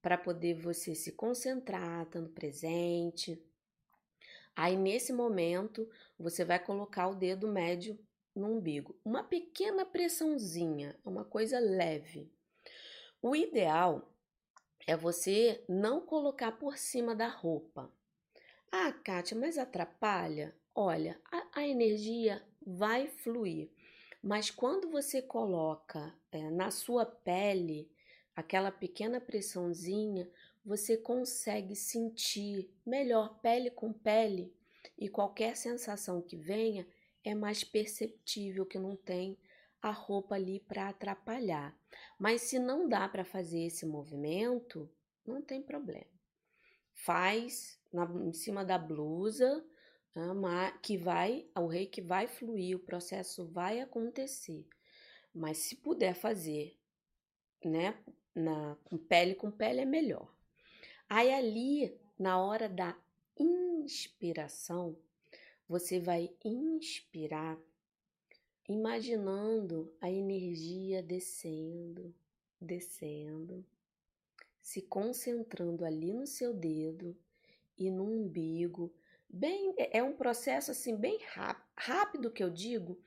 para 0.00 0.16
poder 0.16 0.54
você 0.54 0.94
se 0.94 1.12
concentrar, 1.12 2.04
estando 2.04 2.30
presente. 2.30 3.42
Aí, 4.54 4.76
nesse 4.76 5.12
momento, 5.12 5.88
você 6.18 6.44
vai 6.44 6.58
colocar 6.58 7.08
o 7.08 7.14
dedo 7.14 7.48
médio 7.48 7.98
no 8.34 8.56
umbigo. 8.56 8.98
Uma 9.04 9.24
pequena 9.24 9.84
pressãozinha, 9.84 10.98
uma 11.04 11.24
coisa 11.24 11.58
leve. 11.58 12.30
O 13.20 13.34
ideal 13.34 14.12
é 14.86 14.96
você 14.96 15.64
não 15.68 16.00
colocar 16.00 16.52
por 16.52 16.78
cima 16.78 17.14
da 17.14 17.28
roupa. 17.28 17.92
Ah, 18.70 18.92
Kátia, 18.92 19.36
mas 19.36 19.58
atrapalha? 19.58 20.54
Olha, 20.74 21.20
a, 21.30 21.60
a 21.60 21.66
energia 21.66 22.42
vai 22.64 23.08
fluir, 23.08 23.70
mas 24.26 24.50
quando 24.50 24.90
você 24.90 25.22
coloca 25.22 26.12
é, 26.32 26.50
na 26.50 26.72
sua 26.72 27.06
pele 27.06 27.88
aquela 28.34 28.72
pequena 28.72 29.20
pressãozinha, 29.20 30.28
você 30.64 30.96
consegue 30.96 31.76
sentir 31.76 32.68
melhor 32.84 33.38
pele 33.38 33.70
com 33.70 33.92
pele 33.92 34.52
e 34.98 35.08
qualquer 35.08 35.56
sensação 35.56 36.20
que 36.20 36.36
venha 36.36 36.84
é 37.22 37.36
mais 37.36 37.62
perceptível 37.62 38.66
que 38.66 38.80
não 38.80 38.96
tem 38.96 39.38
a 39.80 39.92
roupa 39.92 40.34
ali 40.34 40.58
para 40.58 40.88
atrapalhar. 40.88 41.78
Mas 42.18 42.42
se 42.42 42.58
não 42.58 42.88
dá 42.88 43.08
para 43.08 43.24
fazer 43.24 43.60
esse 43.60 43.86
movimento, 43.86 44.90
não 45.24 45.40
tem 45.40 45.62
problema. 45.62 46.10
Faz 46.92 47.78
na, 47.92 48.04
em 48.26 48.32
cima 48.32 48.64
da 48.64 48.76
blusa, 48.76 49.64
que 50.82 50.96
vai, 50.96 51.46
o 51.54 51.66
rei 51.66 51.86
que 51.86 52.00
vai 52.00 52.26
fluir, 52.26 52.76
o 52.76 52.80
processo 52.80 53.44
vai 53.46 53.80
acontecer. 53.80 54.66
Mas 55.34 55.58
se 55.58 55.76
puder 55.76 56.14
fazer 56.14 56.76
né? 57.64 57.98
Na, 58.34 58.76
com 58.84 58.96
pele 58.98 59.34
com 59.34 59.50
pele 59.50 59.80
é 59.80 59.84
melhor. 59.84 60.32
Aí 61.08 61.32
ali, 61.32 61.98
na 62.18 62.38
hora 62.38 62.68
da 62.68 62.96
inspiração, 63.38 64.96
você 65.68 65.98
vai 65.98 66.30
inspirar 66.44 67.58
imaginando 68.68 69.92
a 70.00 70.10
energia 70.10 71.02
descendo, 71.02 72.14
descendo, 72.60 73.64
se 74.60 74.82
concentrando 74.82 75.84
ali 75.84 76.12
no 76.12 76.26
seu 76.26 76.52
dedo 76.52 77.16
e 77.78 77.90
no 77.90 78.04
umbigo. 78.04 78.92
Bem, 79.28 79.74
é, 79.76 79.98
é 79.98 80.02
um 80.02 80.16
processo 80.16 80.70
assim 80.70 80.96
bem 80.96 81.18
rápido 81.76 82.30
que 82.30 82.42
eu 82.42 82.50
digo, 82.50 82.98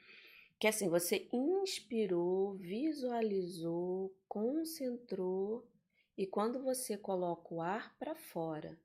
que 0.60 0.68
assim 0.68 0.90
você 0.90 1.28
inspirou, 1.32 2.56
visualizou, 2.56 4.14
concentrou 4.28 5.66
e 6.18 6.28
quando 6.28 6.62
você 6.62 6.98
coloca 6.98 7.54
o 7.54 7.62
ar 7.62 7.96
para 7.98 8.14
fora, 8.14 8.78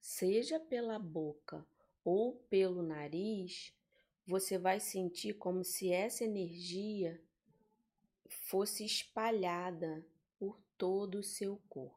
seja 0.00 0.60
pela 0.60 0.98
boca 0.98 1.66
ou 2.04 2.34
pelo 2.50 2.82
nariz, 2.82 3.72
você 4.26 4.58
vai 4.58 4.78
sentir 4.78 5.34
como 5.34 5.64
se 5.64 5.90
essa 5.90 6.24
energia 6.24 7.20
fosse 8.28 8.84
espalhada 8.84 10.04
por 10.38 10.60
todo 10.76 11.16
o 11.16 11.24
seu 11.24 11.60
corpo. 11.68 11.96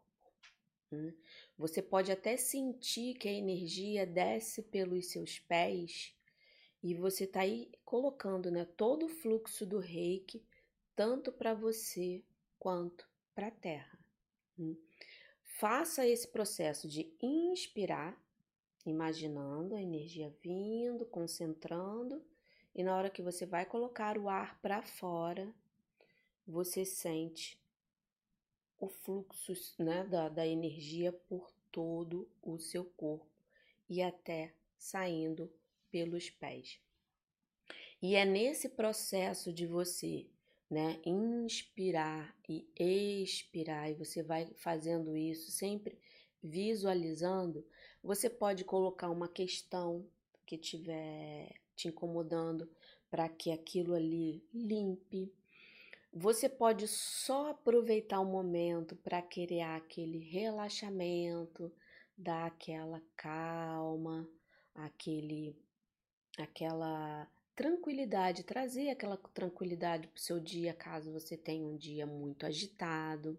Né? 0.91 1.13
Você 1.57 1.81
pode 1.81 2.11
até 2.11 2.35
sentir 2.35 3.15
que 3.15 3.29
a 3.29 3.33
energia 3.33 4.05
desce 4.05 4.61
pelos 4.61 5.07
seus 5.07 5.39
pés 5.39 6.13
e 6.83 6.93
você 6.93 7.23
está 7.23 7.41
aí 7.41 7.71
colocando 7.83 8.51
né, 8.51 8.65
todo 8.77 9.05
o 9.05 9.09
fluxo 9.09 9.65
do 9.65 9.79
reiki, 9.79 10.45
tanto 10.95 11.31
para 11.31 11.53
você 11.53 12.23
quanto 12.59 13.09
para 13.33 13.47
a 13.47 13.51
terra. 13.51 13.97
Hum. 14.59 14.75
Faça 15.41 16.05
esse 16.05 16.27
processo 16.27 16.87
de 16.87 17.11
inspirar, 17.21 18.21
imaginando 18.85 19.75
a 19.75 19.81
energia 19.81 20.35
vindo, 20.43 21.05
concentrando, 21.05 22.21
e 22.75 22.83
na 22.83 22.95
hora 22.95 23.09
que 23.09 23.21
você 23.21 23.45
vai 23.45 23.65
colocar 23.65 24.17
o 24.17 24.27
ar 24.27 24.59
para 24.61 24.81
fora, 24.81 25.51
você 26.45 26.83
sente 26.85 27.57
o 28.79 28.87
fluxo 28.87 29.53
né, 29.79 30.03
da, 30.05 30.29
da 30.29 30.45
energia 30.45 31.11
por 31.11 31.51
todo 31.71 32.29
o 32.41 32.57
seu 32.57 32.85
corpo 32.85 33.27
e 33.89 34.01
até 34.01 34.53
saindo 34.77 35.51
pelos 35.89 36.29
pés. 36.29 36.79
E 38.01 38.15
é 38.15 38.25
nesse 38.25 38.69
processo 38.69 39.51
de 39.51 39.65
você 39.65 40.27
né, 40.69 40.99
inspirar 41.05 42.35
e 42.47 42.67
expirar, 43.23 43.89
e 43.89 43.93
você 43.93 44.21
vai 44.21 44.47
fazendo 44.55 45.15
isso 45.15 45.51
sempre 45.51 45.97
visualizando, 46.41 47.65
você 48.03 48.29
pode 48.29 48.63
colocar 48.63 49.09
uma 49.09 49.27
questão 49.27 50.05
que 50.45 50.55
estiver 50.55 51.49
te 51.75 51.87
incomodando 51.87 52.69
para 53.09 53.27
que 53.27 53.51
aquilo 53.51 53.93
ali 53.93 54.43
limpe, 54.53 55.33
você 56.17 56.47
pode 56.47 56.87
só 56.87 57.49
aproveitar 57.49 58.21
o 58.21 58.25
momento 58.25 58.95
para 58.95 59.21
criar 59.21 59.75
aquele 59.75 60.17
relaxamento, 60.17 61.69
dar 62.17 62.45
aquela 62.45 63.01
calma, 63.17 64.25
aquele 64.73 65.53
aquela 66.37 67.29
tranquilidade, 67.53 68.45
trazer 68.45 68.89
aquela 68.89 69.17
tranquilidade 69.33 70.07
para 70.07 70.17
o 70.17 70.21
seu 70.21 70.39
dia, 70.39 70.73
caso 70.73 71.11
você 71.11 71.35
tenha 71.35 71.67
um 71.67 71.75
dia 71.75 72.07
muito 72.07 72.45
agitado. 72.45 73.37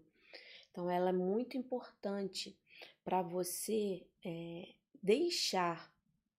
Então, 0.69 0.89
ela 0.89 1.09
é 1.09 1.13
muito 1.13 1.57
importante 1.57 2.55
para 3.03 3.23
você 3.23 4.05
é, 4.23 4.75
deixar 5.01 5.91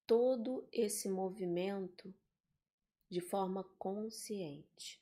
todo 0.07 0.69
esse 0.73 1.09
movimento 1.09 2.15
de 3.11 3.21
forma 3.21 3.65
consciente 3.77 5.01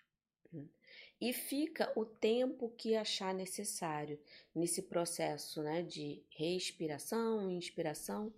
e 1.20 1.33
fica 1.33 1.90
o 1.96 2.05
tempo 2.05 2.68
que 2.76 2.94
achar 2.94 3.35
necessário 3.35 4.20
nesse 4.55 4.83
processo 4.83 5.62
né, 5.62 5.83
de 5.83 6.22
respiração, 6.31 7.50
inspiração 7.50 8.33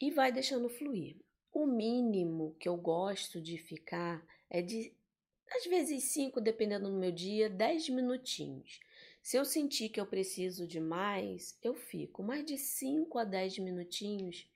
e 0.00 0.10
vai 0.10 0.32
deixando 0.32 0.68
fluir. 0.68 1.16
O 1.52 1.66
mínimo 1.66 2.56
que 2.58 2.68
eu 2.68 2.76
gosto 2.76 3.40
de 3.40 3.56
ficar 3.58 4.24
é 4.50 4.60
de, 4.60 4.92
às 5.50 5.64
vezes, 5.66 6.04
5, 6.04 6.40
dependendo 6.40 6.90
do 6.90 6.96
meu 6.96 7.12
dia, 7.12 7.48
10 7.48 7.88
minutinhos. 7.90 8.80
Se 9.22 9.36
eu 9.36 9.44
sentir 9.44 9.88
que 9.88 10.00
eu 10.00 10.06
preciso 10.06 10.66
de 10.66 10.80
mais, 10.80 11.58
eu 11.62 11.74
fico. 11.74 12.22
Mais 12.22 12.44
de 12.44 12.56
5 12.56 13.18
a 13.18 13.24
10 13.24 13.58
minutinhos 13.58 14.48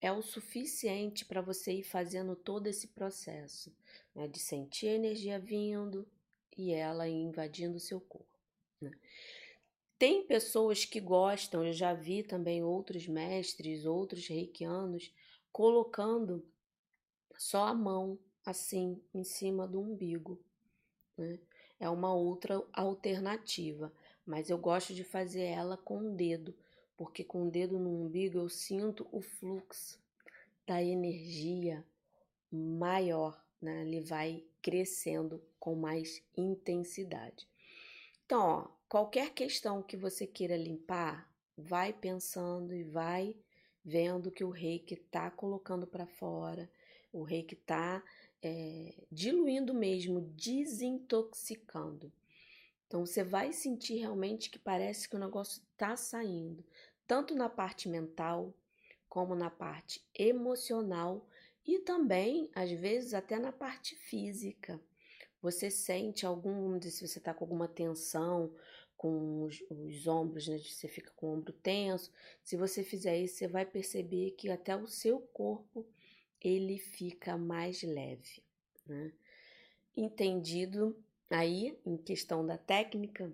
é 0.00 0.12
o 0.12 0.22
suficiente 0.22 1.24
para 1.24 1.40
você 1.40 1.72
ir 1.72 1.82
fazendo 1.82 2.36
todo 2.36 2.68
esse 2.68 2.88
processo 2.88 3.74
né, 4.14 4.28
de 4.28 4.38
sentir 4.38 4.88
a 4.88 4.94
energia 4.94 5.38
vindo, 5.38 6.08
e 6.58 6.72
ela 6.72 7.08
invadindo 7.08 7.78
seu 7.78 8.00
corpo. 8.00 8.36
Né? 8.80 8.90
Tem 9.96 10.26
pessoas 10.26 10.84
que 10.84 11.00
gostam, 11.00 11.64
eu 11.64 11.72
já 11.72 11.94
vi 11.94 12.22
também 12.22 12.62
outros 12.62 13.06
mestres, 13.06 13.86
outros 13.86 14.26
reikianos, 14.26 15.14
colocando 15.52 16.44
só 17.36 17.68
a 17.68 17.74
mão 17.74 18.18
assim 18.44 19.00
em 19.14 19.22
cima 19.22 19.66
do 19.66 19.80
umbigo. 19.80 20.40
Né? 21.16 21.38
É 21.78 21.88
uma 21.88 22.12
outra 22.12 22.62
alternativa, 22.72 23.92
mas 24.26 24.50
eu 24.50 24.58
gosto 24.58 24.92
de 24.92 25.04
fazer 25.04 25.42
ela 25.42 25.76
com 25.76 25.98
o 25.98 26.16
dedo, 26.16 26.54
porque 26.96 27.22
com 27.22 27.46
o 27.46 27.50
dedo 27.50 27.78
no 27.78 28.04
umbigo 28.04 28.38
eu 28.38 28.48
sinto 28.48 29.06
o 29.12 29.20
fluxo 29.20 30.00
da 30.66 30.82
energia 30.82 31.84
maior, 32.50 33.42
né? 33.60 33.82
Ele 33.82 34.00
vai 34.00 34.44
crescendo 34.62 35.42
com 35.58 35.74
mais 35.74 36.22
intensidade. 36.36 37.48
Então, 38.24 38.40
ó, 38.40 38.68
qualquer 38.88 39.30
questão 39.30 39.82
que 39.82 39.96
você 39.96 40.26
queira 40.26 40.56
limpar, 40.56 41.28
vai 41.56 41.92
pensando 41.92 42.74
e 42.74 42.84
vai 42.84 43.34
vendo 43.84 44.30
que 44.30 44.44
o 44.44 44.50
reiki 44.50 44.94
está 44.94 45.30
colocando 45.30 45.86
para 45.86 46.06
fora, 46.06 46.70
o 47.12 47.22
reiki 47.22 47.54
está 47.54 48.02
é, 48.42 48.94
diluindo 49.10 49.74
mesmo, 49.74 50.20
desintoxicando. 50.20 52.12
Então 52.86 53.04
você 53.04 53.24
vai 53.24 53.52
sentir 53.52 53.98
realmente 53.98 54.50
que 54.50 54.58
parece 54.58 55.08
que 55.08 55.16
o 55.16 55.18
negócio 55.18 55.62
está 55.72 55.96
saindo, 55.96 56.64
tanto 57.06 57.34
na 57.34 57.48
parte 57.48 57.88
mental 57.88 58.54
como 59.08 59.34
na 59.34 59.50
parte 59.50 60.02
emocional 60.14 61.26
e 61.68 61.80
também, 61.80 62.50
às 62.54 62.70
vezes, 62.70 63.12
até 63.12 63.38
na 63.38 63.52
parte 63.52 63.94
física. 63.94 64.80
Você 65.42 65.70
sente 65.70 66.24
algum, 66.24 66.80
se 66.80 67.06
você 67.06 67.18
está 67.18 67.34
com 67.34 67.44
alguma 67.44 67.68
tensão 67.68 68.54
com 68.96 69.44
os, 69.44 69.62
os 69.70 70.06
ombros, 70.06 70.48
né? 70.48 70.58
Você 70.58 70.88
fica 70.88 71.12
com 71.12 71.26
o 71.26 71.34
ombro 71.34 71.52
tenso. 71.52 72.10
Se 72.42 72.56
você 72.56 72.82
fizer 72.82 73.18
isso, 73.18 73.36
você 73.36 73.46
vai 73.46 73.66
perceber 73.66 74.30
que 74.32 74.48
até 74.48 74.74
o 74.74 74.88
seu 74.88 75.20
corpo 75.20 75.86
ele 76.40 76.78
fica 76.78 77.36
mais 77.36 77.82
leve. 77.82 78.42
Né? 78.86 79.12
Entendido 79.94 80.98
aí 81.28 81.78
em 81.84 81.98
questão 81.98 82.46
da 82.46 82.56
técnica, 82.56 83.30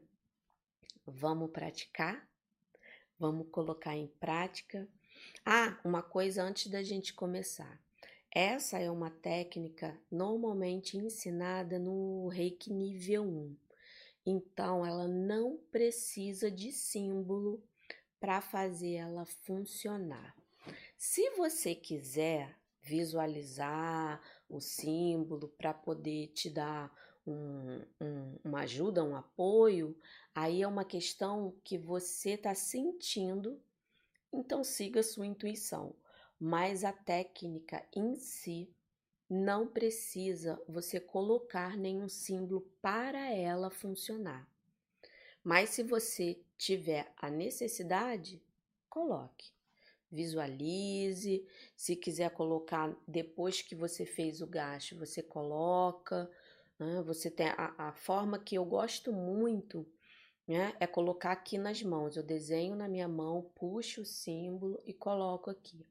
vamos 1.07 1.53
praticar, 1.53 2.29
vamos 3.17 3.49
colocar 3.51 3.97
em 3.97 4.09
prática. 4.09 4.89
Ah, 5.47 5.81
uma 5.85 6.03
coisa 6.03 6.43
antes 6.43 6.67
da 6.67 6.83
gente 6.83 7.15
começar. 7.15 7.84
Essa 8.37 8.81
é 8.81 8.91
uma 8.91 9.11
técnica 9.11 9.97
normalmente 10.11 10.97
ensinada 10.97 11.79
no 11.79 12.27
Reiki 12.27 12.73
nível 12.73 13.23
1. 13.23 13.57
Então, 14.27 14.85
ela 14.85 15.07
não 15.07 15.57
precisa 15.71 16.51
de 16.51 16.73
símbolo 16.73 17.63
para 18.19 18.41
fazer 18.41 18.95
ela 18.95 19.25
funcionar. 19.25 20.35
Se 20.99 21.31
você 21.37 21.77
quiser 21.77 22.59
visualizar 22.83 24.21
o 24.49 24.61
símbolo 24.61 25.47
para 25.51 25.73
poder 25.73 26.27
te 26.35 26.51
dar 26.51 26.93
um, 27.25 27.85
um, 28.01 28.39
uma 28.43 28.63
ajuda, 28.63 29.05
um 29.05 29.15
apoio, 29.15 29.97
aí 30.35 30.61
é 30.61 30.67
uma 30.67 30.85
questão 30.85 31.55
que 31.63 31.79
você 31.79 32.31
está 32.31 32.53
sentindo, 32.53 33.63
então 34.33 34.65
siga 34.65 35.05
sua 35.05 35.25
intuição 35.25 35.95
mas 36.47 36.85
a 36.85 36.93
técnica 36.93 37.83
em 37.97 38.17
si 38.17 38.71
não 39.31 39.67
precisa 39.67 40.63
você 40.69 41.01
colocar 41.01 41.75
nenhum 41.75 42.07
símbolo 42.07 42.61
para 42.83 43.33
ela 43.33 43.71
funcionar. 43.71 44.47
Mas 45.43 45.71
se 45.71 45.83
você 45.83 46.39
tiver 46.59 47.11
a 47.17 47.31
necessidade, 47.31 48.43
coloque. 48.91 49.53
Visualize, 50.13 51.49
se 51.75 51.97
quiser 51.97 52.29
colocar 52.33 52.95
depois 53.09 53.63
que 53.63 53.75
você 53.75 54.05
fez 54.05 54.43
o 54.43 54.47
gasto, 54.47 54.99
você 54.99 55.23
coloca. 55.23 56.31
Né? 56.79 57.01
Você 57.07 57.31
tem 57.31 57.49
a, 57.57 57.75
a 57.79 57.93
forma 57.95 58.39
que 58.39 58.55
eu 58.55 58.67
gosto 58.67 59.11
muito 59.11 59.91
né? 60.47 60.77
É 60.79 60.87
colocar 60.87 61.33
aqui 61.33 61.57
nas 61.57 61.83
mãos. 61.83 62.19
Eu 62.19 62.23
desenho 62.23 62.77
na 62.77 62.87
minha 62.87 63.09
mão, 63.09 63.51
puxo 63.55 64.03
o 64.03 64.05
símbolo 64.05 64.79
e 64.85 64.93
coloco 64.93 65.49
aqui. 65.49 65.87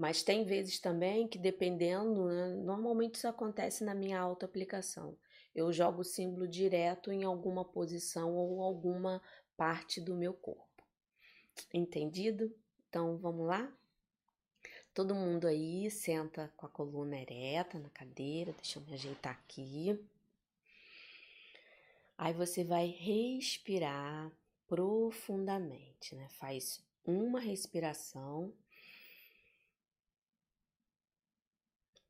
Mas 0.00 0.22
tem 0.22 0.44
vezes 0.44 0.78
também 0.78 1.28
que, 1.28 1.36
dependendo, 1.36 2.24
né, 2.24 2.54
normalmente 2.54 3.16
isso 3.16 3.28
acontece 3.28 3.84
na 3.84 3.94
minha 3.94 4.18
auto-aplicação. 4.18 5.14
Eu 5.54 5.70
jogo 5.74 6.00
o 6.00 6.04
símbolo 6.04 6.48
direto 6.48 7.12
em 7.12 7.22
alguma 7.22 7.66
posição 7.66 8.34
ou 8.34 8.62
alguma 8.62 9.20
parte 9.58 10.00
do 10.00 10.16
meu 10.16 10.32
corpo. 10.32 10.82
Entendido? 11.74 12.50
Então 12.88 13.18
vamos 13.18 13.46
lá? 13.46 13.70
Todo 14.94 15.14
mundo 15.14 15.46
aí 15.46 15.90
senta 15.90 16.50
com 16.56 16.64
a 16.64 16.70
coluna 16.70 17.20
ereta 17.20 17.78
na 17.78 17.90
cadeira, 17.90 18.54
deixa 18.54 18.78
eu 18.78 18.82
me 18.86 18.94
ajeitar 18.94 19.34
aqui. 19.34 20.02
Aí 22.16 22.32
você 22.32 22.64
vai 22.64 22.86
respirar 22.86 24.32
profundamente, 24.66 26.14
né? 26.14 26.26
Faz 26.30 26.82
uma 27.04 27.38
respiração 27.38 28.50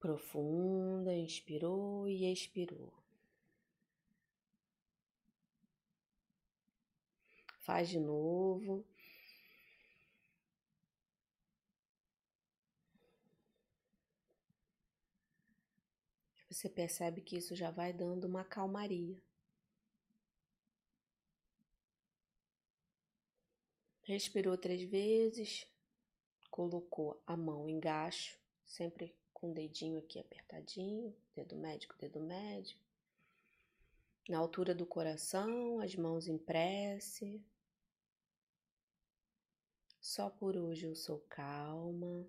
profunda, 0.00 1.14
inspirou 1.14 2.08
e 2.08 2.24
expirou. 2.32 2.92
Faz 7.60 7.90
de 7.90 8.00
novo. 8.00 8.84
Você 16.50 16.68
percebe 16.68 17.20
que 17.20 17.36
isso 17.36 17.54
já 17.54 17.70
vai 17.70 17.92
dando 17.92 18.24
uma 18.24 18.42
calmaria. 18.42 19.22
Respirou 24.02 24.58
três 24.58 24.82
vezes, 24.82 25.64
colocou 26.50 27.22
a 27.24 27.36
mão 27.36 27.68
em 27.68 27.78
gacho, 27.78 28.36
sempre 28.66 29.14
com 29.40 29.50
o 29.50 29.54
dedinho 29.54 29.98
aqui 29.98 30.20
apertadinho, 30.20 31.16
dedo 31.34 31.56
médio, 31.56 31.88
dedo 31.98 32.20
médio. 32.20 32.76
Na 34.28 34.38
altura 34.38 34.74
do 34.74 34.84
coração, 34.84 35.80
as 35.80 35.96
mãos 35.96 36.28
em 36.28 36.36
prece. 36.36 37.42
Só 39.98 40.28
por 40.28 40.56
hoje 40.56 40.86
eu 40.86 40.94
sou 40.94 41.20
calma. 41.28 42.26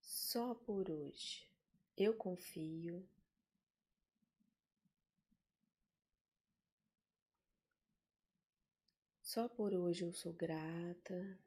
Só 0.00 0.54
por 0.54 0.90
hoje 0.90 1.48
eu 1.96 2.12
confio. 2.12 3.06
Só 9.36 9.50
por 9.50 9.74
hoje 9.74 10.02
eu 10.02 10.14
sou 10.14 10.32
grata. 10.32 11.38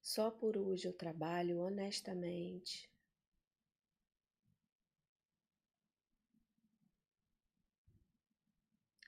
Só 0.00 0.30
por 0.30 0.56
hoje 0.56 0.86
eu 0.86 0.92
trabalho 0.92 1.58
honestamente. 1.58 2.88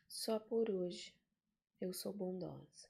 Só 0.09 0.41
por 0.41 0.69
hoje 0.69 1.15
eu 1.81 1.93
sou 1.93 2.13
bondosa. 2.13 2.89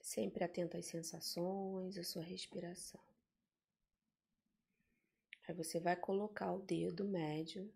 Sempre 0.00 0.44
atento 0.44 0.76
às 0.76 0.86
sensações, 0.86 1.98
à 1.98 2.04
sua 2.04 2.22
respiração. 2.22 3.13
Aí 5.46 5.54
você 5.54 5.78
vai 5.78 5.94
colocar 5.94 6.52
o 6.52 6.60
dedo 6.60 7.04
médio 7.04 7.70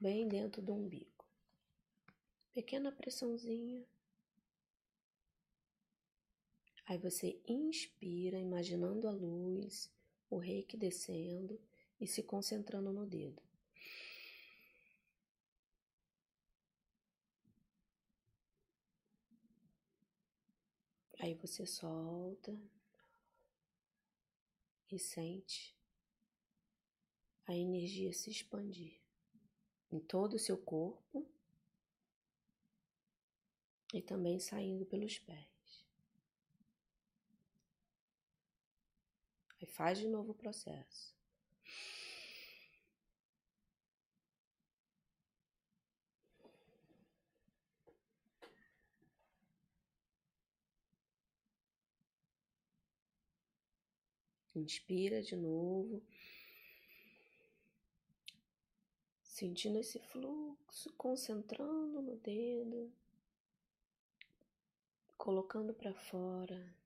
bem 0.00 0.28
dentro 0.28 0.62
do 0.62 0.72
umbigo. 0.72 1.24
Pequena 2.52 2.92
pressãozinha. 2.92 3.84
Aí 6.86 6.98
você 6.98 7.40
inspira, 7.46 8.38
imaginando 8.38 9.08
a 9.08 9.12
luz, 9.12 9.90
o 10.28 10.38
reiki 10.38 10.76
descendo 10.76 11.60
e 12.00 12.06
se 12.06 12.22
concentrando 12.22 12.92
no 12.92 13.06
dedo. 13.06 13.42
Aí 21.18 21.34
você 21.34 21.64
solta 21.64 22.52
e 24.94 24.98
sente 24.98 25.76
a 27.46 27.54
energia 27.54 28.12
se 28.12 28.30
expandir 28.30 29.00
em 29.90 29.98
todo 29.98 30.34
o 30.34 30.38
seu 30.38 30.56
corpo 30.56 31.28
e 33.92 34.00
também 34.00 34.38
saindo 34.38 34.86
pelos 34.86 35.18
pés. 35.18 35.86
Aí 39.60 39.66
faz 39.66 39.98
de 39.98 40.08
novo 40.08 40.32
o 40.32 40.34
processo. 40.34 41.14
Inspira 54.54 55.22
de 55.22 55.34
novo. 55.34 56.02
Sentindo 59.22 59.78
esse 59.78 59.98
fluxo, 59.98 60.92
concentrando 60.92 62.02
no 62.02 62.16
dedo, 62.16 62.92
colocando 65.16 65.72
para 65.72 65.94
fora. 65.94 66.81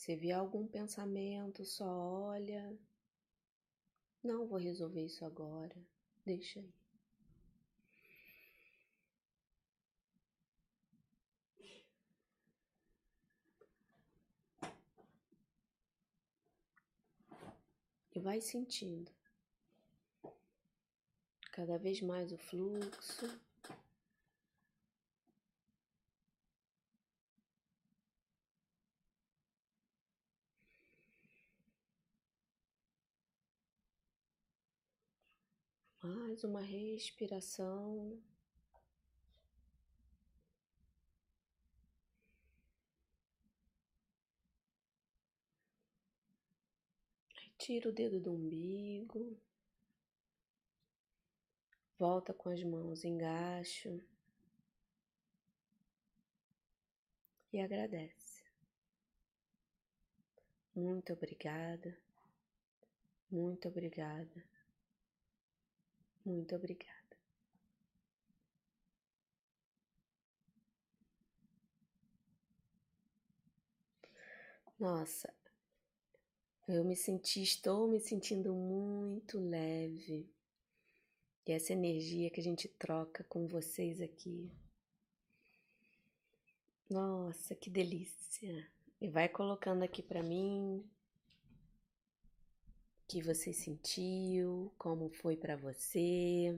Se 0.00 0.16
vier 0.16 0.32
algum 0.32 0.66
pensamento, 0.66 1.62
só 1.62 1.84
olha. 1.84 2.74
Não 4.24 4.46
vou 4.46 4.58
resolver 4.58 5.04
isso 5.04 5.26
agora. 5.26 5.76
Deixa 6.24 6.58
aí. 6.58 6.72
E 18.14 18.20
vai 18.20 18.40
sentindo 18.40 19.12
cada 21.52 21.76
vez 21.76 22.00
mais 22.00 22.32
o 22.32 22.38
fluxo. 22.38 23.49
Mais 36.02 36.42
uma 36.44 36.62
respiração. 36.62 38.18
Tira 47.58 47.90
o 47.90 47.92
dedo 47.92 48.18
do 48.18 48.32
umbigo. 48.32 49.38
Volta 51.98 52.32
com 52.32 52.48
as 52.48 52.62
mãos 52.64 53.04
engaixo. 53.04 54.00
E 57.52 57.60
agradece. 57.60 58.42
Muito 60.74 61.12
obrigada. 61.12 61.94
Muito 63.30 63.68
obrigada. 63.68 64.42
Muito 66.30 66.54
obrigada. 66.56 66.96
Nossa, 74.78 75.32
Eu 76.66 76.84
me 76.84 76.96
senti, 76.96 77.42
estou 77.42 77.86
me 77.88 78.00
sentindo 78.00 78.54
muito 78.54 79.38
leve. 79.38 80.26
E 81.46 81.52
essa 81.52 81.72
energia 81.72 82.30
que 82.30 82.40
a 82.40 82.42
gente 82.42 82.68
troca 82.68 83.24
com 83.24 83.46
vocês 83.46 84.00
aqui. 84.00 84.50
Nossa, 86.88 87.54
que 87.54 87.68
delícia. 87.68 88.66
E 89.00 89.08
vai 89.08 89.28
colocando 89.28 89.82
aqui 89.82 90.02
para 90.02 90.22
mim 90.22 90.84
que 93.10 93.20
você 93.20 93.52
sentiu, 93.52 94.72
como 94.78 95.08
foi 95.10 95.36
para 95.36 95.56
você. 95.56 96.56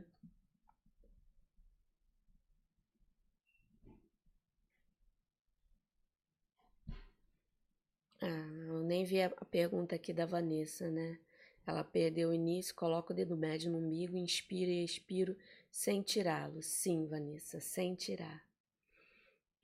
Ah, 8.23 8.27
eu 8.69 8.83
nem 8.83 9.05
vi 9.05 9.21
a 9.21 9.29
pergunta 9.31 9.95
aqui 9.97 10.15
da 10.15 10.25
Vanessa, 10.25 10.91
né? 10.91 11.19
Ela 11.67 11.85
perdeu 11.85 12.31
o 12.31 12.33
início, 12.33 12.75
coloca 12.75 13.13
o 13.13 13.17
dedo 13.17 13.37
médio 13.37 13.71
no 13.71 13.79
umbigo, 13.79 14.17
inspira 14.17 14.71
e 14.71 14.83
expiro 14.85 15.37
sem 15.71 16.01
tirá-lo. 16.03 16.63
Sim, 16.63 17.07
Vanessa, 17.07 17.61
sem 17.61 17.95
tirar. 17.95 18.43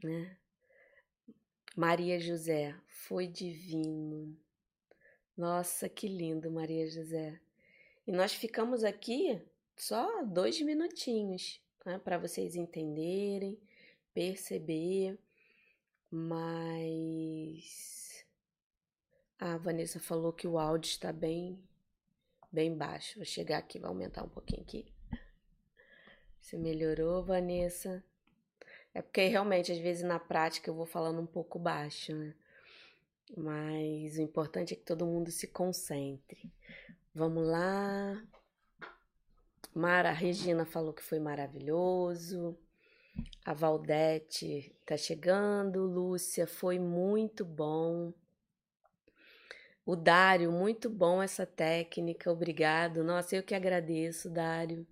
Né? 0.02 0.36
Maria 1.74 2.20
José, 2.20 2.74
foi 2.86 3.26
divino. 3.26 4.36
Nossa, 5.38 5.88
que 5.88 6.08
lindo, 6.08 6.50
Maria 6.50 6.90
José. 6.90 7.40
E 8.04 8.10
nós 8.10 8.34
ficamos 8.34 8.82
aqui 8.82 9.40
só 9.76 10.24
dois 10.24 10.60
minutinhos 10.60 11.62
né, 11.86 11.96
para 11.96 12.18
vocês 12.18 12.56
entenderem, 12.56 13.56
perceber, 14.12 15.16
mas 16.10 16.66
a 19.38 19.56
Vanessa 19.58 20.00
falou 20.00 20.32
que 20.32 20.48
o 20.48 20.58
áudio 20.58 20.88
está 20.88 21.12
bem, 21.12 21.62
bem 22.50 22.76
baixo. 22.76 23.14
Vou 23.14 23.24
chegar 23.24 23.58
aqui, 23.58 23.78
vou 23.78 23.90
aumentar 23.90 24.24
um 24.24 24.28
pouquinho 24.28 24.62
aqui. 24.62 24.92
Você 26.40 26.58
melhorou, 26.58 27.22
Vanessa? 27.22 28.02
É 28.92 29.00
porque 29.00 29.28
realmente, 29.28 29.70
às 29.70 29.78
vezes, 29.78 30.02
na 30.02 30.18
prática, 30.18 30.68
eu 30.68 30.74
vou 30.74 30.84
falando 30.84 31.20
um 31.20 31.26
pouco 31.26 31.60
baixo, 31.60 32.12
né? 32.12 32.34
Mas 33.36 34.16
o 34.16 34.22
importante 34.22 34.74
é 34.74 34.76
que 34.76 34.84
todo 34.84 35.06
mundo 35.06 35.30
se 35.30 35.46
concentre. 35.46 36.52
Vamos 37.14 37.46
lá. 37.46 38.22
Mara, 39.74 40.10
a 40.10 40.12
Regina 40.12 40.64
falou 40.64 40.92
que 40.92 41.02
foi 41.02 41.18
maravilhoso. 41.18 42.58
A 43.44 43.52
Valdete 43.52 44.74
tá 44.86 44.96
chegando. 44.96 45.84
Lúcia, 45.84 46.46
foi 46.46 46.78
muito 46.78 47.44
bom. 47.44 48.12
O 49.84 49.96
Dário, 49.96 50.52
muito 50.52 50.90
bom 50.90 51.22
essa 51.22 51.46
técnica, 51.46 52.30
obrigado. 52.30 53.02
Nossa, 53.02 53.36
eu 53.36 53.42
que 53.42 53.54
agradeço, 53.54 54.28
Dário. 54.28 54.86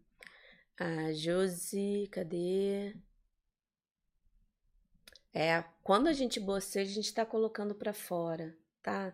A 0.78 1.12
Josi, 1.12 2.08
cadê? 2.10 2.94
É, 5.38 5.62
quando 5.82 6.06
a 6.06 6.14
gente 6.14 6.40
boceja, 6.40 6.90
a 6.90 6.94
gente 6.94 7.04
está 7.04 7.26
colocando 7.26 7.74
para 7.74 7.92
fora, 7.92 8.56
tá? 8.82 9.12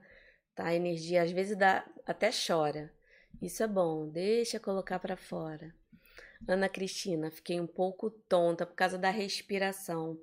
Tá, 0.54 0.66
a 0.66 0.74
energia 0.74 1.20
às 1.20 1.32
vezes 1.32 1.56
dá, 1.56 1.84
até 2.06 2.30
chora. 2.30 2.92
Isso 3.40 3.60
é 3.60 3.66
bom, 3.66 4.06
deixa 4.06 4.60
colocar 4.60 5.00
para 5.00 5.16
fora. 5.16 5.74
Ana 6.46 6.68
Cristina, 6.68 7.28
fiquei 7.28 7.60
um 7.60 7.66
pouco 7.66 8.08
tonta 8.08 8.64
por 8.64 8.76
causa 8.76 8.96
da 8.96 9.10
respiração. 9.10 10.16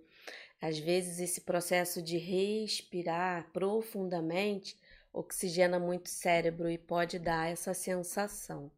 Às 0.62 0.80
vezes 0.80 1.20
esse 1.20 1.42
processo 1.42 2.02
de 2.02 2.18
respirar 2.18 3.52
profundamente 3.52 4.80
oxigena 5.12 5.80
muito 5.80 6.06
o 6.06 6.10
cérebro 6.10 6.70
e 6.70 6.78
pode 6.78 7.20
dar 7.20 7.52
essa 7.52 7.74
sensação. 7.74 8.72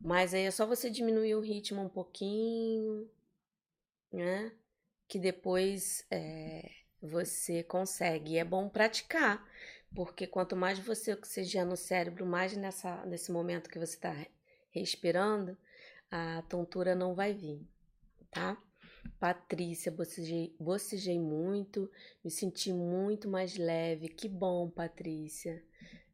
Mas 0.00 0.34
aí 0.34 0.42
é 0.42 0.50
só 0.50 0.66
você 0.66 0.90
diminuir 0.90 1.36
o 1.36 1.40
ritmo 1.40 1.82
um 1.82 1.88
pouquinho, 1.88 3.08
né? 4.12 4.50
Que 5.08 5.18
depois 5.18 6.04
é, 6.10 6.70
você 7.00 7.62
consegue. 7.62 8.34
E 8.34 8.38
é 8.38 8.44
bom 8.44 8.68
praticar, 8.68 9.44
porque 9.94 10.26
quanto 10.26 10.54
mais 10.54 10.78
você 10.78 11.12
oxigena 11.12 11.72
o 11.72 11.76
cérebro, 11.76 12.26
mais 12.26 12.56
nessa, 12.56 13.04
nesse 13.06 13.32
momento 13.32 13.70
que 13.70 13.78
você 13.78 13.94
está 13.94 14.14
respirando, 14.70 15.56
a 16.10 16.42
tontura 16.42 16.94
não 16.94 17.14
vai 17.14 17.32
vir, 17.32 17.66
tá? 18.30 18.56
Patrícia, 19.18 19.90
bocejei, 19.90 20.54
bocejei 20.60 21.18
muito, 21.18 21.90
me 22.24 22.30
senti 22.30 22.72
muito 22.72 23.28
mais 23.28 23.56
leve. 23.56 24.08
Que 24.08 24.28
bom, 24.28 24.70
Patrícia. 24.70 25.62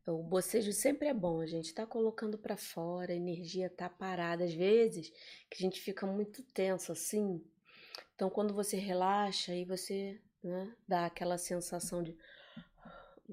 O 0.06 0.22
bocejo 0.22 0.72
sempre 0.72 1.08
é 1.08 1.14
bom, 1.14 1.40
a 1.40 1.46
gente 1.46 1.72
tá 1.74 1.86
colocando 1.86 2.36
para 2.36 2.56
fora, 2.56 3.12
a 3.12 3.16
energia 3.16 3.70
tá 3.70 3.88
parada. 3.88 4.44
Às 4.44 4.54
vezes 4.54 5.10
que 5.50 5.56
a 5.56 5.62
gente 5.62 5.80
fica 5.80 6.06
muito 6.06 6.42
tenso 6.42 6.92
assim. 6.92 7.42
Então, 8.14 8.30
quando 8.30 8.54
você 8.54 8.76
relaxa, 8.76 9.52
aí 9.52 9.64
você 9.64 10.20
né, 10.42 10.72
dá 10.86 11.06
aquela 11.06 11.36
sensação 11.36 12.02
de 12.02 12.16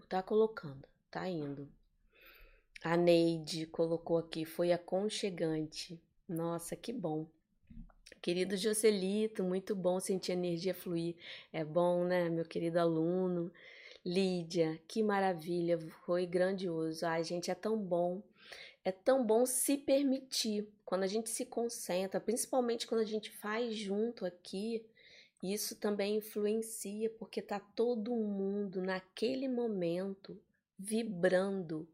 tá 0.08 0.24
colocando, 0.24 0.88
tá 1.10 1.28
indo. 1.28 1.70
A 2.84 2.98
Neide 2.98 3.68
colocou 3.68 4.18
aqui, 4.18 4.44
foi 4.44 4.72
aconchegante. 4.72 6.02
Nossa, 6.28 6.76
que 6.76 6.92
bom. 6.92 7.28
Querido 8.22 8.58
Joselito, 8.58 9.44
muito 9.44 9.76
bom 9.76 10.00
sentir 10.00 10.32
a 10.32 10.36
energia 10.36 10.74
fluir. 10.74 11.16
É 11.54 11.64
bom, 11.64 12.04
né, 12.04 12.30
meu 12.30 12.46
querido 12.46 12.80
aluno? 12.80 13.52
Lídia, 14.04 14.82
que 14.88 15.04
maravilha, 15.04 15.80
foi 16.06 16.26
grandioso. 16.26 17.06
Ai, 17.06 17.24
gente, 17.24 17.52
é 17.52 17.56
tão 17.56 17.78
bom. 17.78 18.24
É 18.84 18.92
tão 18.92 19.26
bom 19.26 19.46
se 19.46 19.78
permitir. 19.78 20.68
Quando 20.84 21.04
a 21.04 21.08
gente 21.08 21.30
se 21.30 21.46
concentra, 21.46 22.20
principalmente 22.20 22.88
quando 22.88 23.02
a 23.02 23.06
gente 23.06 23.30
faz 23.30 23.76
junto 23.76 24.26
aqui, 24.26 24.86
isso 25.42 25.76
também 25.76 26.18
influencia, 26.18 27.10
porque 27.12 27.42
tá 27.42 27.60
todo 27.60 28.16
mundo 28.16 28.82
naquele 28.82 29.48
momento 29.48 30.40
vibrando 30.78 31.88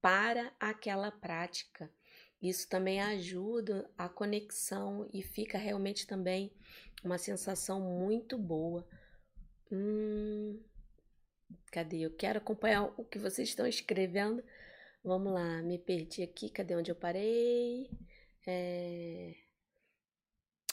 para 0.00 0.52
aquela 0.60 1.10
prática. 1.10 1.90
Isso 2.40 2.68
também 2.68 3.00
ajuda 3.00 3.90
a 3.96 4.08
conexão 4.08 5.08
e 5.12 5.22
fica 5.22 5.58
realmente 5.58 6.06
também 6.06 6.52
uma 7.02 7.18
sensação 7.18 7.80
muito 7.80 8.36
boa. 8.36 8.86
Hum, 9.70 10.60
cadê? 11.72 12.00
Eu 12.00 12.10
quero 12.14 12.38
acompanhar 12.38 12.92
o 12.96 13.04
que 13.04 13.18
vocês 13.18 13.48
estão 13.48 13.66
escrevendo. 13.66 14.44
Vamos 15.06 15.32
lá, 15.32 15.62
me 15.62 15.78
perdi 15.78 16.24
aqui. 16.24 16.50
Cadê 16.50 16.74
onde 16.74 16.90
eu 16.90 16.96
parei? 16.96 17.88
É... 18.44 19.36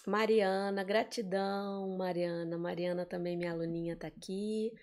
Mariana, 0.07 0.83
gratidão, 0.83 1.95
Mariana. 1.95 2.57
Mariana 2.57 3.05
também, 3.05 3.37
minha 3.37 3.51
aluninha, 3.51 3.95
tá 3.95 4.07
aqui. 4.07 4.73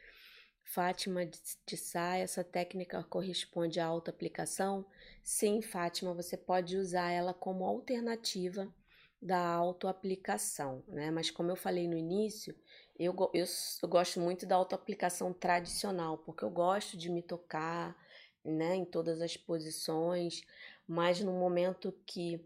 Fátima 0.62 1.26
de 1.26 1.76
Sá, 1.76 2.16
essa 2.16 2.44
técnica 2.44 3.02
corresponde 3.02 3.80
à 3.80 3.86
autoaplicação? 3.86 4.86
Sim, 5.20 5.60
Fátima, 5.60 6.14
você 6.14 6.36
pode 6.36 6.76
usar 6.76 7.10
ela 7.10 7.34
como 7.34 7.64
alternativa 7.64 8.72
da 9.20 9.40
autoaplicação, 9.40 10.84
né? 10.86 11.10
Mas 11.10 11.28
como 11.28 11.50
eu 11.50 11.56
falei 11.56 11.88
no 11.88 11.96
início, 11.96 12.54
eu, 12.96 13.12
eu, 13.34 13.44
eu 13.82 13.88
gosto 13.88 14.20
muito 14.20 14.46
da 14.46 14.54
autoaplicação 14.54 15.32
tradicional, 15.32 16.18
porque 16.18 16.44
eu 16.44 16.50
gosto 16.50 16.96
de 16.96 17.10
me 17.10 17.20
tocar, 17.20 17.96
né, 18.44 18.76
em 18.76 18.84
todas 18.84 19.20
as 19.20 19.36
posições, 19.36 20.42
mas 20.86 21.20
no 21.20 21.32
momento 21.32 21.92
que 22.06 22.40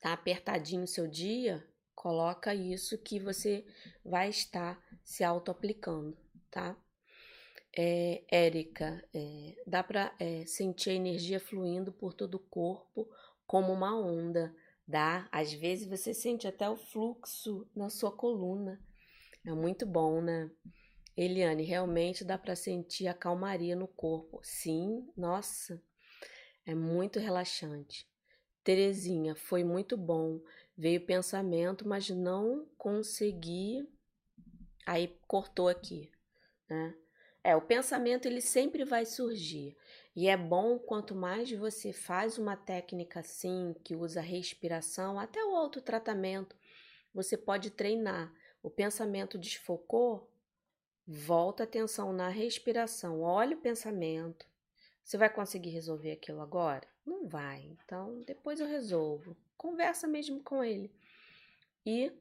tá 0.00 0.12
apertadinho 0.12 0.84
o 0.84 0.88
seu 0.88 1.06
dia, 1.06 1.66
coloca 1.94 2.54
isso 2.54 2.98
que 2.98 3.18
você 3.18 3.64
vai 4.04 4.28
estar 4.28 4.82
se 5.04 5.24
autoaplicando, 5.24 6.16
tá? 6.50 6.76
É, 7.76 8.22
Érica, 8.30 9.02
é, 9.14 9.56
dá 9.66 9.82
para 9.82 10.14
é, 10.18 10.44
sentir 10.46 10.90
a 10.90 10.94
energia 10.94 11.40
fluindo 11.40 11.90
por 11.90 12.12
todo 12.12 12.34
o 12.34 12.38
corpo 12.38 13.08
como 13.46 13.72
uma 13.72 13.98
onda, 13.98 14.54
dá? 14.86 15.26
Às 15.32 15.52
vezes 15.52 15.86
você 15.86 16.12
sente 16.12 16.46
até 16.46 16.68
o 16.68 16.76
fluxo 16.76 17.66
na 17.74 17.88
sua 17.88 18.12
coluna. 18.12 18.78
É 19.46 19.52
muito 19.52 19.86
bom, 19.86 20.20
né? 20.20 20.50
Eliane, 21.16 21.62
realmente 21.62 22.24
dá 22.24 22.38
para 22.38 22.56
sentir 22.56 23.06
a 23.06 23.14
calmaria 23.14 23.76
no 23.76 23.86
corpo. 23.86 24.40
Sim, 24.42 25.06
nossa, 25.16 25.82
é 26.64 26.74
muito 26.74 27.18
relaxante. 27.18 28.08
Terezinha, 28.64 29.34
foi 29.34 29.64
muito 29.64 29.96
bom. 29.96 30.40
Veio 30.76 31.04
pensamento, 31.04 31.86
mas 31.86 32.08
não 32.08 32.66
consegui. 32.78 33.88
Aí 34.86 35.08
cortou 35.26 35.68
aqui, 35.68 36.10
né? 36.68 36.94
É, 37.44 37.56
o 37.56 37.60
pensamento 37.60 38.26
ele 38.26 38.40
sempre 38.40 38.84
vai 38.84 39.04
surgir. 39.04 39.76
E 40.14 40.28
é 40.28 40.36
bom 40.36 40.78
quanto 40.78 41.14
mais 41.14 41.50
você 41.50 41.92
faz 41.92 42.38
uma 42.38 42.56
técnica 42.56 43.20
assim, 43.20 43.74
que 43.82 43.96
usa 43.96 44.20
respiração, 44.20 45.18
até 45.18 45.44
o 45.44 45.56
autotratamento, 45.56 46.56
você 47.12 47.36
pode 47.36 47.70
treinar. 47.70 48.32
O 48.62 48.70
pensamento 48.70 49.36
desfocou, 49.36 50.31
volta 51.06 51.64
atenção 51.64 52.12
na 52.12 52.28
respiração. 52.28 53.20
Olha 53.20 53.56
o 53.56 53.60
pensamento, 53.60 54.46
Você 55.04 55.18
vai 55.18 55.28
conseguir 55.28 55.70
resolver 55.70 56.12
aquilo 56.12 56.40
agora? 56.40 56.86
Não 57.04 57.26
vai. 57.26 57.62
Então, 57.84 58.22
depois 58.22 58.60
eu 58.60 58.66
resolvo. 58.66 59.36
Conversa 59.56 60.06
mesmo 60.06 60.42
com 60.42 60.62
ele. 60.62 60.92
E 61.84 62.12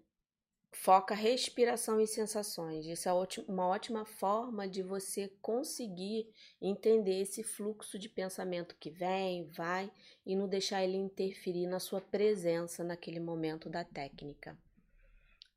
foca 0.72 1.14
respiração 1.14 2.00
e 2.02 2.08
sensações. 2.08 2.86
Isso 2.88 3.08
é 3.08 3.14
uma 3.48 3.68
ótima 3.68 4.04
forma 4.04 4.68
de 4.68 4.82
você 4.82 5.28
conseguir 5.42 6.28
entender 6.60 7.22
esse 7.22 7.44
fluxo 7.44 8.00
de 8.00 8.10
pensamento 8.10 8.76
que 8.80 8.90
vem, 8.90 9.46
vai 9.46 9.92
e 10.26 10.36
não 10.36 10.48
deixar 10.48 10.84
ele 10.84 10.98
interferir 10.98 11.68
na 11.68 11.80
sua 11.80 12.02
presença 12.02 12.84
naquele 12.84 13.20
momento 13.20 13.70
da 13.70 13.84
técnica. 13.84 14.58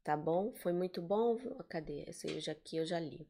Tá 0.04 0.16
bom? 0.16 0.52
Foi 0.52 0.72
muito 0.72 1.02
bom? 1.02 1.36
Cadê? 1.68 2.04
Esse 2.06 2.28
eu 2.30 2.38
já 2.40 2.52
aqui 2.52 2.76
eu 2.76 2.86
já 2.86 3.00
li. 3.00 3.26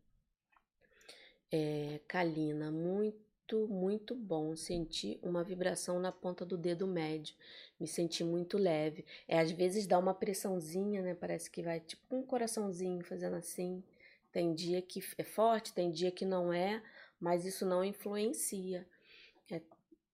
É, 1.51 2.01
Kalina, 2.09 2.71
muito 2.71 3.25
muito, 3.47 3.69
muito 3.69 4.15
bom. 4.15 4.57
Senti 4.57 5.19
uma 5.23 5.45
vibração 5.45 6.01
na 6.01 6.11
ponta 6.11 6.47
do 6.47 6.57
dedo 6.57 6.87
médio. 6.87 7.35
Me 7.79 7.87
senti 7.87 8.25
muito 8.25 8.57
leve. 8.57 9.05
É, 9.29 9.39
às 9.39 9.51
vezes 9.51 9.87
dá 9.87 9.99
uma 9.99 10.15
pressãozinha, 10.15 11.03
né? 11.03 11.15
Parece 11.15 11.51
que 11.51 11.63
vai 11.63 11.79
tipo 11.81 12.17
um 12.17 12.23
coraçãozinho 12.23 13.05
fazendo 13.05 13.37
assim. 13.37 13.83
Tem 14.33 14.55
dia 14.55 14.81
que 14.81 15.03
é 15.19 15.23
forte, 15.25 15.75
tem 15.75 15.91
dia 15.91 16.11
que 16.11 16.25
não 16.25 16.53
é, 16.53 16.83
mas 17.21 17.45
isso 17.45 17.67
não 17.67 17.85
influencia. 17.85 18.87
É 19.51 19.61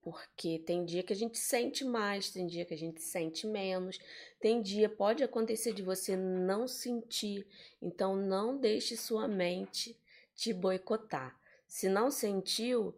porque 0.02 0.58
tem 0.58 0.84
dia 0.84 1.02
que 1.02 1.12
a 1.12 1.16
gente 1.16 1.38
sente 1.38 1.84
mais, 1.84 2.30
tem 2.30 2.46
dia 2.46 2.64
que 2.64 2.74
a 2.74 2.78
gente 2.78 3.02
sente 3.02 3.46
menos, 3.46 3.98
tem 4.40 4.62
dia 4.62 4.88
pode 4.88 5.22
acontecer 5.22 5.72
de 5.72 5.82
você 5.82 6.16
não 6.16 6.66
sentir. 6.66 7.46
Então 7.80 8.16
não 8.16 8.56
deixe 8.56 8.96
sua 8.96 9.28
mente 9.28 9.96
te 10.34 10.52
boicotar. 10.52 11.38
Se 11.66 11.88
não 11.88 12.10
sentiu, 12.10 12.94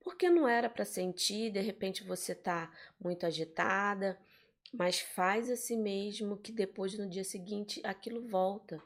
porque 0.00 0.30
não 0.30 0.48
era 0.48 0.68
para 0.68 0.84
sentir, 0.84 1.50
de 1.50 1.60
repente 1.60 2.02
você 2.02 2.34
tá 2.34 2.72
muito 2.98 3.26
agitada, 3.26 4.18
mas 4.72 4.98
faz 4.98 5.50
assim 5.50 5.76
mesmo 5.76 6.36
que 6.36 6.52
depois 6.52 6.96
no 6.96 7.08
dia 7.08 7.24
seguinte 7.24 7.80
aquilo 7.84 8.26
volta. 8.26 8.82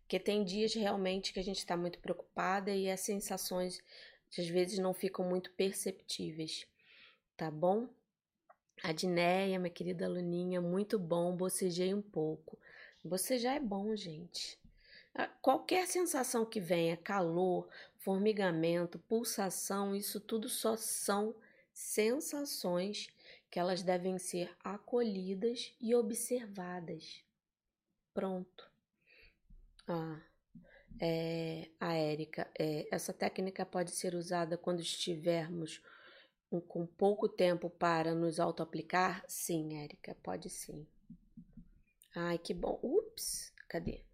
Porque 0.00 0.18
tem 0.18 0.44
dias 0.44 0.74
realmente 0.74 1.32
que 1.32 1.40
a 1.40 1.44
gente 1.44 1.58
está 1.58 1.76
muito 1.76 1.98
preocupada 2.00 2.70
e 2.70 2.90
as 2.90 3.00
sensações 3.00 3.82
às 4.38 4.48
vezes 4.48 4.78
não 4.78 4.94
ficam 4.94 5.28
muito 5.28 5.50
perceptíveis, 5.52 6.66
tá 7.36 7.50
bom? 7.50 7.88
A 8.82 8.92
Dinéia, 8.92 9.58
minha 9.58 9.70
querida 9.70 10.06
aluninha, 10.06 10.60
muito 10.60 10.98
bom, 10.98 11.36
bocejei 11.36 11.94
um 11.94 12.02
pouco. 12.02 12.58
Bocejar 13.04 13.56
é 13.56 13.60
bom, 13.60 13.94
gente. 13.96 14.58
Qualquer 15.40 15.86
sensação 15.86 16.44
que 16.46 16.60
venha, 16.60 16.96
calor, 16.96 17.68
formigamento, 17.98 18.98
pulsação, 18.98 19.94
isso 19.94 20.18
tudo 20.20 20.48
só 20.48 20.76
são 20.76 21.34
sensações 21.72 23.08
que 23.50 23.58
elas 23.58 23.82
devem 23.82 24.18
ser 24.18 24.50
acolhidas 24.64 25.74
e 25.80 25.94
observadas. 25.94 27.22
Pronto. 28.14 28.70
Ah, 29.86 30.20
é, 31.00 31.68
a 31.78 31.94
Érica, 31.94 32.50
é, 32.58 32.86
essa 32.90 33.12
técnica 33.12 33.66
pode 33.66 33.90
ser 33.90 34.14
usada 34.14 34.56
quando 34.56 34.80
estivermos 34.80 35.82
com 36.60 36.86
pouco 36.86 37.28
tempo 37.28 37.70
para 37.70 38.14
nos 38.14 38.38
auto-aplicar? 38.38 39.24
Sim, 39.26 39.76
Érica, 39.78 40.16
pode 40.22 40.50
sim. 40.50 40.86
Ai, 42.14 42.38
que 42.38 42.52
bom. 42.52 42.78
Ups, 42.82 43.52
cadê? 43.68 44.04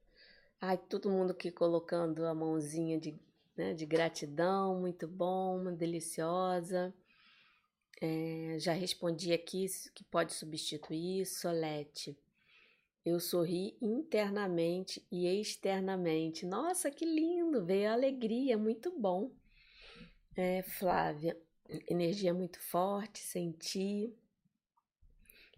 Ai, 0.60 0.76
todo 0.76 1.10
mundo 1.10 1.32
aqui 1.32 1.50
colocando 1.50 2.26
a 2.26 2.34
mãozinha 2.34 2.98
de, 2.98 3.18
né, 3.56 3.74
de 3.74 3.86
gratidão, 3.86 4.80
muito 4.80 5.06
bom, 5.06 5.74
deliciosa. 5.74 6.94
É, 8.00 8.56
já 8.58 8.72
respondi 8.72 9.32
aqui 9.32 9.66
que 9.94 10.04
pode 10.04 10.32
substituir, 10.32 11.26
Solete. 11.26 12.16
Eu 13.04 13.18
sorri 13.18 13.76
internamente 13.80 15.04
e 15.10 15.26
externamente. 15.26 16.44
Nossa, 16.44 16.90
que 16.90 17.04
lindo! 17.04 17.64
Veio 17.64 17.90
a 17.90 17.94
alegria, 17.94 18.58
muito 18.58 18.90
bom. 18.98 19.32
É, 20.36 20.62
Flávia, 20.62 21.36
energia 21.88 22.32
muito 22.32 22.60
forte, 22.60 23.18
senti. 23.20 24.14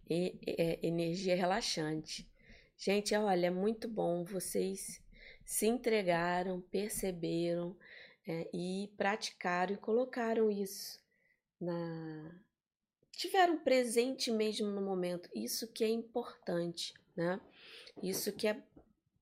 E, 0.09 0.39
é, 0.47 0.85
energia 0.85 1.37
relaxante. 1.37 2.29
Gente, 2.77 3.15
olha, 3.15 3.47
é 3.47 3.51
muito 3.51 3.87
bom. 3.87 4.25
Vocês 4.25 5.03
se 5.45 5.67
entregaram, 5.67 6.61
perceberam 6.61 7.77
é, 8.27 8.49
e 8.53 8.93
praticaram 8.97 9.75
e 9.75 9.79
colocaram 9.79 10.51
isso 10.51 11.01
na. 11.61 12.41
Tiveram 13.13 13.59
presente 13.59 14.31
mesmo 14.31 14.69
no 14.71 14.81
momento. 14.81 15.29
Isso 15.35 15.69
que 15.69 15.85
é 15.85 15.89
importante, 15.89 16.95
né? 17.15 17.41
Isso 18.03 18.33
que 18.33 18.49
é 18.49 18.63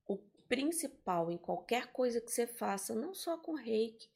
o 0.07 0.17
principal 0.47 1.29
em 1.29 1.37
qualquer 1.37 1.91
coisa 1.91 2.21
que 2.21 2.31
você 2.31 2.47
faça, 2.47 2.95
não 2.95 3.13
só 3.13 3.37
com 3.37 3.53
reiki. 3.53 4.09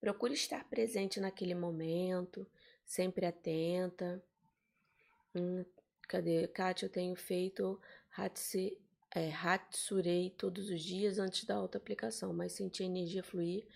Procure 0.00 0.34
estar 0.34 0.64
presente 0.68 1.20
naquele 1.20 1.54
momento, 1.54 2.46
sempre 2.84 3.26
atenta. 3.26 4.22
Hum, 5.34 5.64
cadê? 6.02 6.46
Kátia, 6.48 6.86
eu 6.86 6.90
tenho 6.90 7.14
feito 7.16 7.80
Hatsi 8.16 8.78
é, 9.14 9.30
Hatsurei 9.32 10.30
todos 10.30 10.70
os 10.70 10.82
dias 10.82 11.18
antes 11.18 11.44
da 11.44 11.56
auto-aplicação, 11.56 12.32
mas 12.32 12.52
senti 12.52 12.82
a 12.82 12.86
energia 12.86 13.22
fluir 13.22 13.66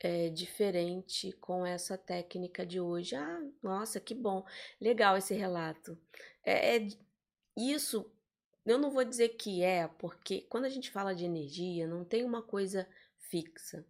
é, 0.00 0.28
diferente 0.28 1.32
com 1.40 1.64
essa 1.64 1.96
técnica 1.96 2.64
de 2.64 2.80
hoje. 2.80 3.16
Ah, 3.16 3.42
nossa, 3.62 4.00
que 4.00 4.14
bom, 4.14 4.44
legal 4.80 5.16
esse 5.16 5.34
relato. 5.34 5.98
É, 6.44 6.76
é 6.76 6.88
isso, 7.56 8.10
eu 8.64 8.78
não 8.78 8.90
vou 8.90 9.04
dizer 9.04 9.30
que 9.30 9.62
é, 9.62 9.88
porque 9.88 10.42
quando 10.42 10.64
a 10.66 10.68
gente 10.68 10.90
fala 10.90 11.14
de 11.14 11.24
energia, 11.24 11.86
não 11.86 12.04
tem 12.04 12.24
uma 12.24 12.42
coisa 12.42 12.86
fixa. 13.18 13.84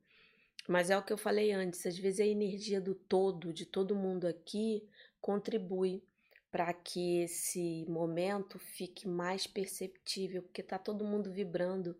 Mas 0.68 0.90
é 0.90 0.98
o 0.98 1.02
que 1.02 1.12
eu 1.12 1.18
falei 1.18 1.52
antes, 1.52 1.86
às 1.86 1.96
vezes 1.98 2.20
a 2.20 2.26
energia 2.26 2.80
do 2.80 2.94
todo, 2.94 3.52
de 3.52 3.64
todo 3.64 3.94
mundo 3.94 4.26
aqui, 4.26 4.88
contribui 5.20 6.02
para 6.50 6.72
que 6.72 7.22
esse 7.22 7.84
momento 7.88 8.58
fique 8.58 9.06
mais 9.06 9.46
perceptível, 9.46 10.42
porque 10.42 10.60
está 10.60 10.78
todo 10.78 11.04
mundo 11.04 11.30
vibrando 11.30 11.96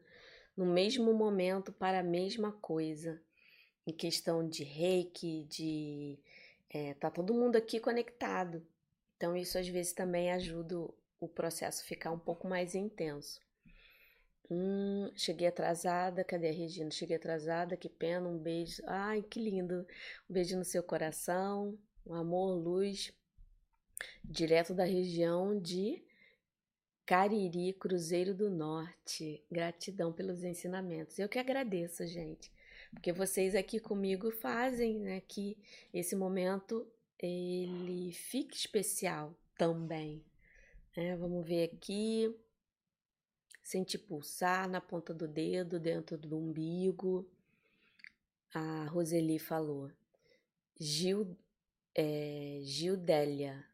no 0.57 0.64
mesmo 0.64 1.12
momento 1.12 1.72
para 1.72 2.00
a 2.00 2.02
mesma 2.02 2.52
coisa. 2.52 3.20
Em 3.87 3.92
questão 3.92 4.48
de 4.48 4.64
reiki, 4.64 5.44
de. 5.44 6.18
É, 6.70 6.94
tá 6.94 7.11
todo 7.11 7.35
mundo 7.35 7.57
aqui 7.57 7.79
conectado. 7.79 8.66
Então, 9.16 9.37
isso 9.37 9.59
às 9.59 9.68
vezes 9.68 9.92
também 9.92 10.33
ajuda 10.33 10.76
o 11.20 11.29
processo 11.29 11.85
ficar 11.85 12.11
um 12.11 12.18
pouco 12.18 12.48
mais 12.48 12.74
intenso. 12.74 13.40
Hum, 14.50 15.11
cheguei 15.14 15.48
atrasada. 15.48 16.24
Cadê 16.24 16.48
a 16.48 16.52
Regina? 16.52 16.90
Cheguei 16.90 17.16
atrasada, 17.16 17.76
que 17.76 17.88
pena. 17.88 18.28
Um 18.28 18.38
beijo. 18.38 18.82
Ai, 18.87 19.22
que 19.22 19.40
lindo. 19.40 19.87
Um 20.28 20.32
beijo 20.32 20.56
no 20.56 20.64
seu 20.64 20.82
coração. 20.82 21.78
Um 22.06 22.14
amor, 22.14 22.54
luz 22.54 23.12
direto 24.24 24.74
da 24.74 24.85
região 24.85 25.59
de 25.59 26.02
Cariri, 27.04 27.72
Cruzeiro 27.74 28.35
do 28.35 28.50
Norte. 28.50 29.42
Gratidão 29.50 30.12
pelos 30.12 30.42
ensinamentos. 30.42 31.18
Eu 31.18 31.28
que 31.28 31.38
agradeço, 31.38 32.06
gente, 32.06 32.52
porque 32.90 33.12
vocês 33.12 33.54
aqui 33.54 33.78
comigo 33.78 34.30
fazem 34.30 34.98
né, 34.98 35.20
que 35.20 35.56
esse 35.92 36.16
momento 36.16 36.87
ele 37.18 38.12
fique 38.12 38.56
especial 38.56 39.35
também. 39.56 40.24
É, 40.96 41.16
vamos 41.16 41.46
ver 41.46 41.64
aqui. 41.64 42.35
Sentir 43.66 43.98
pulsar 43.98 44.68
na 44.68 44.81
ponta 44.81 45.12
do 45.12 45.26
dedo, 45.26 45.81
dentro 45.81 46.16
do 46.16 46.38
umbigo. 46.38 47.28
A 48.55 48.84
Roseli 48.84 49.40
falou. 49.40 49.90
Gil, 50.78 51.36
é, 51.93 52.61
Gildélia, 52.62 53.64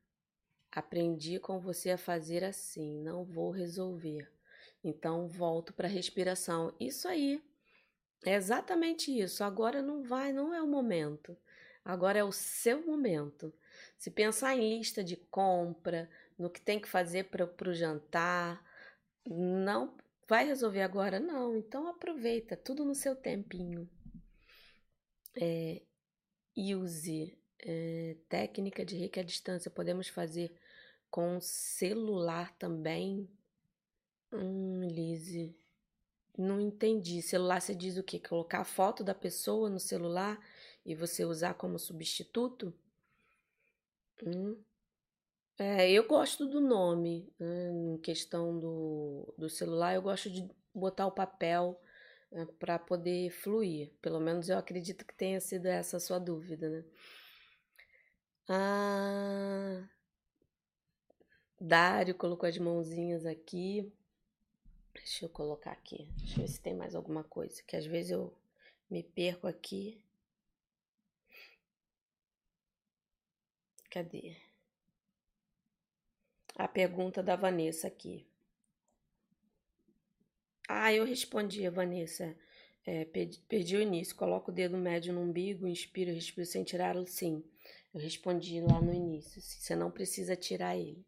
Aprendi 0.74 1.38
com 1.38 1.60
você 1.60 1.90
a 1.90 1.98
fazer 1.98 2.42
assim, 2.42 3.02
não 3.02 3.22
vou 3.22 3.50
resolver. 3.50 4.26
Então 4.82 5.28
volto 5.28 5.70
para 5.74 5.86
a 5.86 5.90
respiração. 5.90 6.74
Isso 6.80 7.06
aí. 7.06 7.44
É 8.24 8.34
exatamente 8.34 9.12
isso. 9.14 9.44
Agora 9.44 9.82
não 9.82 10.02
vai, 10.02 10.32
não 10.32 10.54
é 10.54 10.62
o 10.62 10.66
momento. 10.66 11.36
Agora 11.84 12.18
é 12.18 12.24
o 12.24 12.32
seu 12.32 12.86
momento. 12.86 13.52
Se 13.98 14.10
pensar 14.10 14.56
em 14.56 14.78
lista 14.78 15.04
de 15.04 15.16
compra, 15.16 16.08
no 16.38 16.48
que 16.48 16.62
tem 16.62 16.80
que 16.80 16.88
fazer 16.88 17.24
para 17.24 17.68
o 17.68 17.74
jantar, 17.74 18.64
não 19.26 19.96
vai 20.28 20.46
resolver 20.46 20.82
agora, 20.82 21.20
não. 21.20 21.56
Então 21.56 21.86
aproveita, 21.88 22.56
tudo 22.56 22.84
no 22.84 22.94
seu 22.94 23.14
tempinho. 23.14 23.88
É, 25.40 25.82
use 26.56 27.38
é, 27.60 28.16
técnica 28.28 28.84
de 28.84 28.96
reiki 28.96 29.20
à 29.20 29.22
distância. 29.22 29.70
Podemos 29.70 30.08
fazer 30.08 30.52
com 31.10 31.40
celular 31.40 32.56
também? 32.56 33.28
Hum, 34.32 34.82
Lise, 34.84 35.54
não 36.36 36.60
entendi. 36.60 37.20
Celular 37.22 37.60
você 37.60 37.74
diz 37.74 37.96
o 37.96 38.02
quê? 38.02 38.18
Colocar 38.18 38.60
a 38.60 38.64
foto 38.64 39.04
da 39.04 39.14
pessoa 39.14 39.68
no 39.68 39.78
celular 39.78 40.40
e 40.84 40.94
você 40.94 41.24
usar 41.24 41.54
como 41.54 41.78
substituto? 41.78 42.72
Hum. 44.24 44.56
É, 45.58 45.90
eu 45.90 46.06
gosto 46.06 46.46
do 46.46 46.60
nome, 46.60 47.32
né, 47.38 47.70
em 47.70 47.98
questão 47.98 48.58
do, 48.58 49.34
do 49.38 49.48
celular, 49.48 49.94
eu 49.94 50.02
gosto 50.02 50.30
de 50.30 50.48
botar 50.74 51.06
o 51.06 51.12
papel 51.12 51.80
é, 52.32 52.44
para 52.58 52.78
poder 52.78 53.30
fluir. 53.30 53.90
Pelo 54.00 54.18
menos 54.20 54.48
eu 54.48 54.58
acredito 54.58 55.06
que 55.06 55.14
tenha 55.14 55.40
sido 55.40 55.66
essa 55.66 55.98
a 55.98 56.00
sua 56.00 56.18
dúvida, 56.18 56.68
né? 56.68 56.84
Ah, 58.48 59.88
Dário 61.60 62.14
colocou 62.14 62.48
as 62.48 62.58
mãozinhas 62.58 63.24
aqui. 63.24 63.92
Deixa 64.94 65.24
eu 65.26 65.28
colocar 65.28 65.72
aqui. 65.72 66.08
Deixa 66.18 66.34
eu 66.40 66.46
ver 66.46 66.48
se 66.48 66.60
tem 66.60 66.74
mais 66.74 66.94
alguma 66.94 67.24
coisa, 67.24 67.62
que 67.62 67.76
às 67.76 67.86
vezes 67.86 68.10
eu 68.12 68.32
me 68.90 69.02
perco 69.02 69.46
aqui. 69.46 70.04
Cadê? 73.90 74.36
A 76.56 76.68
pergunta 76.68 77.22
da 77.22 77.34
Vanessa 77.34 77.88
aqui. 77.88 78.26
Ah, 80.68 80.92
eu 80.92 81.04
respondi, 81.04 81.68
Vanessa. 81.68 82.36
É, 82.84 83.04
perdi, 83.04 83.38
perdi, 83.48 83.76
o 83.76 83.80
início. 83.82 84.14
Coloca 84.16 84.50
o 84.50 84.54
dedo 84.54 84.76
médio 84.76 85.12
no 85.12 85.20
umbigo, 85.20 85.66
inspira, 85.66 86.12
respira 86.12 86.46
sem 86.46 86.64
tirá-lo. 86.64 87.06
Sim, 87.06 87.44
eu 87.94 88.00
respondi 88.00 88.60
lá 88.60 88.80
no 88.80 88.92
início. 88.92 89.40
Você 89.40 89.74
não 89.76 89.90
precisa 89.90 90.36
tirar 90.36 90.76
ele. 90.76 91.04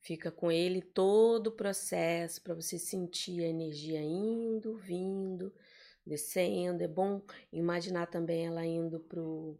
Fica 0.00 0.30
com 0.30 0.50
ele 0.50 0.80
todo 0.80 1.48
o 1.48 1.52
processo 1.52 2.42
para 2.42 2.54
você 2.54 2.78
sentir 2.78 3.42
a 3.44 3.48
energia 3.48 4.00
indo, 4.00 4.76
vindo, 4.76 5.52
descendo. 6.06 6.82
É 6.82 6.88
bom 6.88 7.22
imaginar 7.52 8.06
também 8.06 8.46
ela 8.46 8.64
indo 8.64 9.00
pro 9.00 9.58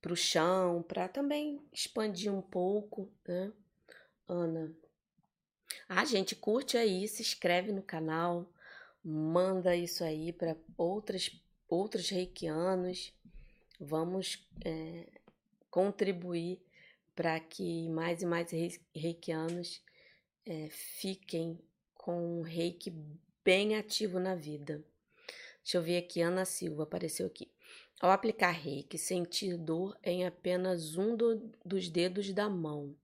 pro 0.00 0.16
chão, 0.16 0.82
para 0.82 1.08
também 1.08 1.60
expandir 1.72 2.32
um 2.34 2.42
pouco, 2.42 3.08
né? 3.26 3.52
Ana. 4.28 4.74
Ah, 5.88 6.04
gente, 6.04 6.34
curte 6.34 6.76
aí, 6.76 7.06
se 7.08 7.22
inscreve 7.22 7.72
no 7.72 7.82
canal, 7.82 8.50
manda 9.04 9.74
isso 9.76 10.04
aí 10.04 10.32
para 10.32 10.56
outras 10.76 11.30
outros 11.68 12.10
reikianos. 12.10 13.12
Vamos 13.80 14.46
é, 14.64 15.08
contribuir 15.70 16.60
para 17.14 17.40
que 17.40 17.88
mais 17.88 18.22
e 18.22 18.26
mais 18.26 18.50
reikianos 18.94 19.82
é, 20.44 20.68
fiquem 20.70 21.58
com 21.94 22.40
um 22.40 22.42
reiki 22.42 22.92
bem 23.44 23.76
ativo 23.76 24.18
na 24.18 24.34
vida. 24.34 24.84
Deixa 25.62 25.78
eu 25.78 25.82
ver 25.82 25.98
aqui, 25.98 26.20
Ana 26.20 26.44
Silva 26.44 26.82
apareceu 26.82 27.26
aqui. 27.26 27.50
Ao 28.00 28.10
aplicar 28.10 28.50
reiki, 28.50 28.98
sentir 28.98 29.56
dor 29.56 29.96
em 30.02 30.26
apenas 30.26 30.96
um 30.96 31.16
do, 31.16 31.36
dos 31.64 31.88
dedos 31.88 32.32
da 32.32 32.50
mão. 32.50 32.96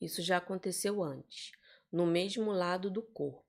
Isso 0.00 0.22
já 0.22 0.36
aconteceu 0.36 1.02
antes, 1.02 1.52
no 1.90 2.06
mesmo 2.06 2.50
lado 2.52 2.90
do 2.90 3.02
corpo. 3.02 3.44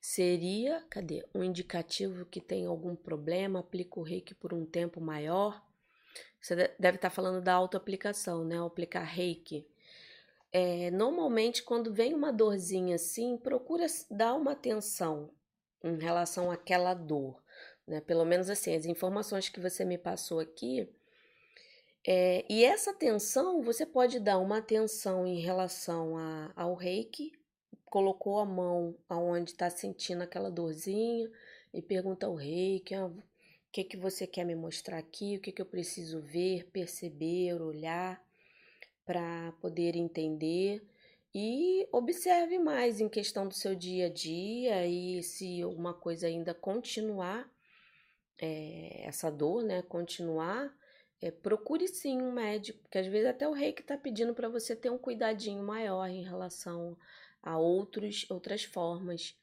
Seria, 0.00 0.84
cadê? 0.88 1.26
Um 1.34 1.42
indicativo 1.42 2.24
que 2.26 2.40
tem 2.40 2.66
algum 2.66 2.94
problema, 2.94 3.60
aplica 3.60 3.98
o 3.98 4.02
reiki 4.02 4.34
por 4.34 4.54
um 4.54 4.64
tempo 4.64 5.00
maior. 5.00 5.62
Você 6.40 6.74
deve 6.78 6.96
estar 6.96 7.10
falando 7.10 7.42
da 7.42 7.54
autoaplicação, 7.54 8.44
né? 8.44 8.58
Aplicar 8.64 9.02
reiki. 9.02 9.66
É, 10.52 10.90
normalmente, 10.90 11.62
quando 11.62 11.92
vem 11.92 12.14
uma 12.14 12.32
dorzinha 12.32 12.94
assim, 12.94 13.36
procura 13.36 13.86
dar 14.10 14.34
uma 14.34 14.52
atenção 14.52 15.30
em 15.82 15.98
relação 15.98 16.50
àquela 16.50 16.94
dor 16.94 17.42
né? 17.88 18.00
Pelo 18.02 18.24
menos 18.24 18.50
assim, 18.50 18.76
as 18.76 18.84
informações 18.84 19.48
que 19.48 19.58
você 19.58 19.84
me 19.84 19.96
passou 19.96 20.38
aqui. 20.38 20.88
É, 22.10 22.42
e 22.48 22.64
essa 22.64 22.92
atenção, 22.92 23.60
você 23.60 23.84
pode 23.84 24.18
dar 24.18 24.38
uma 24.38 24.56
atenção 24.56 25.26
em 25.26 25.40
relação 25.40 26.16
a, 26.16 26.50
ao 26.56 26.74
reiki, 26.74 27.32
colocou 27.84 28.38
a 28.38 28.46
mão 28.46 28.96
aonde 29.06 29.50
está 29.50 29.68
sentindo 29.68 30.22
aquela 30.22 30.50
dorzinha 30.50 31.30
e 31.70 31.82
pergunta 31.82 32.24
ao 32.24 32.34
reiki, 32.34 32.94
ah, 32.94 33.08
o 33.08 33.22
que, 33.70 33.84
que 33.84 33.98
você 33.98 34.26
quer 34.26 34.46
me 34.46 34.54
mostrar 34.54 34.96
aqui, 34.96 35.36
o 35.36 35.40
que, 35.42 35.52
que 35.52 35.60
eu 35.60 35.66
preciso 35.66 36.18
ver, 36.18 36.70
perceber, 36.72 37.60
olhar, 37.60 38.26
para 39.04 39.52
poder 39.60 39.94
entender. 39.94 40.82
E 41.34 41.86
observe 41.92 42.58
mais 42.58 43.02
em 43.02 43.08
questão 43.10 43.46
do 43.46 43.52
seu 43.52 43.74
dia 43.74 44.06
a 44.06 44.08
dia 44.08 44.86
e 44.86 45.22
se 45.22 45.60
alguma 45.60 45.92
coisa 45.92 46.26
ainda 46.26 46.54
continuar, 46.54 47.46
é, 48.38 49.02
essa 49.04 49.30
dor, 49.30 49.62
né, 49.62 49.82
continuar, 49.82 50.74
é, 51.20 51.30
procure 51.30 51.88
sim 51.88 52.20
um 52.22 52.32
médico, 52.32 52.78
porque 52.80 52.98
às 52.98 53.06
vezes 53.06 53.28
até 53.28 53.48
o 53.48 53.52
rei 53.52 53.72
que 53.72 53.82
está 53.82 53.96
pedindo 53.96 54.34
para 54.34 54.48
você 54.48 54.76
ter 54.76 54.90
um 54.90 54.98
cuidadinho 54.98 55.62
maior 55.62 56.06
em 56.06 56.22
relação 56.22 56.96
a 57.42 57.58
outros, 57.58 58.26
outras 58.30 58.64
formas. 58.64 59.36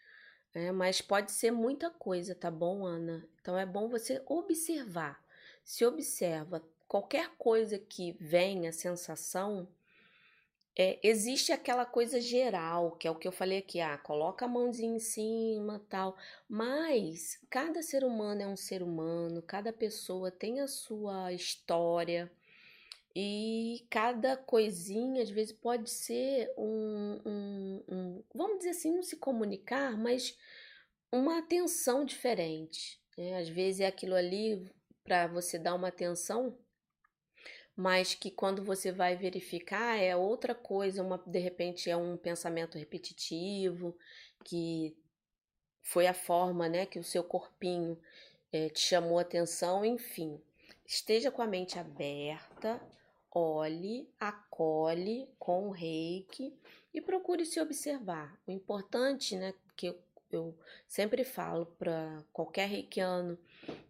É, 0.54 0.72
mas 0.72 1.02
pode 1.02 1.32
ser 1.32 1.52
muita 1.52 1.90
coisa, 1.90 2.34
tá 2.34 2.50
bom, 2.50 2.86
Ana? 2.86 3.28
Então 3.42 3.58
é 3.58 3.66
bom 3.66 3.90
você 3.90 4.22
observar. 4.26 5.22
Se 5.64 5.86
observa 5.86 6.64
qualquer 6.88 7.32
coisa 7.38 7.78
que 7.78 8.14
venha, 8.14 8.72
sensação, 8.72 9.68
é, 10.78 11.00
existe 11.02 11.54
aquela 11.54 11.86
coisa 11.86 12.20
geral, 12.20 12.92
que 12.98 13.08
é 13.08 13.12
o 13.12 13.16
que 13.16 13.28
eu 13.28 13.32
falei 13.32 13.60
aqui, 13.60 13.80
ah, 13.80 13.98
coloca 13.98 14.44
a 14.46 14.48
mãozinha 14.48 14.98
em 14.98 15.00
cima, 15.00 15.82
tal. 15.90 16.18
Mas 16.50 17.40
cada 17.50 17.82
ser 17.82 18.04
humano 18.04 18.42
é 18.42 18.48
um 18.48 18.58
ser 18.58 18.84
humano, 18.84 19.42
cada 19.42 19.72
pessoa 19.72 20.30
tem 20.30 20.60
a 20.60 20.68
sua 20.68 21.32
história 21.32 22.30
e 23.16 23.86
cada 23.90 24.36
coisinha 24.36 25.24
às 25.24 25.30
vezes 25.30 25.54
pode 25.54 25.90
ser 25.90 26.52
um, 26.58 27.22
um, 27.26 27.84
um 27.88 28.24
vamos 28.34 28.58
dizer 28.58 28.72
assim, 28.72 28.94
não 28.94 29.04
se 29.04 29.16
comunicar, 29.16 29.98
mas 29.98 30.38
uma 31.10 31.40
atenção 31.40 32.04
diferente. 32.04 33.00
Né? 33.18 33.38
Às 33.38 33.48
vezes 33.48 33.80
é 33.80 33.88
aquilo 33.88 34.16
ali 34.16 34.70
para 35.06 35.28
você 35.28 35.58
dar 35.58 35.76
uma 35.76 35.88
atenção 35.88 36.58
mas 37.76 38.14
que 38.16 38.32
quando 38.32 38.64
você 38.64 38.92
vai 38.92 39.16
verificar 39.18 39.98
é 39.98 40.16
outra 40.16 40.56
coisa, 40.56 41.04
uma, 41.04 41.22
de 41.26 41.40
repente 41.40 41.90
é 41.90 41.98
um 41.98 42.16
pensamento 42.16 42.78
repetitivo, 42.78 43.98
que 44.44 44.96
foi 45.82 46.08
a 46.08 46.14
forma 46.14 46.70
né, 46.70 46.86
que 46.86 46.98
o 46.98 47.04
seu 47.04 47.24
corpinho 47.24 48.00
é, 48.52 48.70
te 48.70 48.80
chamou 48.80 49.20
atenção, 49.20 49.84
enfim. 49.84 50.42
Esteja 50.86 51.30
com 51.30 51.42
a 51.42 51.48
mente 51.48 51.78
aberta, 51.78 52.82
olhe, 53.32 54.10
acolhe 54.20 55.28
com 55.38 55.68
o 55.68 55.72
reiki 55.72 56.54
e 56.94 57.02
procure 57.02 57.46
se 57.46 57.60
observar. 57.60 58.40
O 58.48 58.52
importante, 58.52 59.36
né, 59.36 59.54
que 59.76 59.88
eu, 59.88 60.00
eu 60.32 60.58
sempre 60.88 61.26
falo 61.26 61.66
para 61.78 62.24
qualquer 62.32 62.70
reikiano 62.70 63.38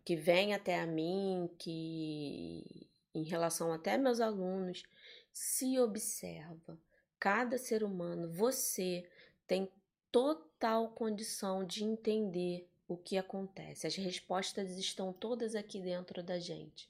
que 0.03 0.15
vem 0.15 0.53
até 0.55 0.79
a 0.79 0.87
mim, 0.87 1.49
que 1.59 2.87
em 3.15 3.23
relação 3.23 3.71
até 3.71 3.97
meus 3.97 4.19
alunos, 4.19 4.83
se 5.31 5.79
observa. 5.79 6.77
Cada 7.17 7.57
ser 7.57 7.83
humano, 7.83 8.29
você 8.29 9.09
tem 9.47 9.71
total 10.11 10.89
condição 10.89 11.65
de 11.65 11.83
entender 11.83 12.69
o 12.87 12.95
que 12.95 13.17
acontece. 13.17 13.87
As 13.87 13.95
respostas 13.95 14.77
estão 14.77 15.11
todas 15.11 15.55
aqui 15.55 15.79
dentro 15.79 16.21
da 16.21 16.37
gente. 16.37 16.89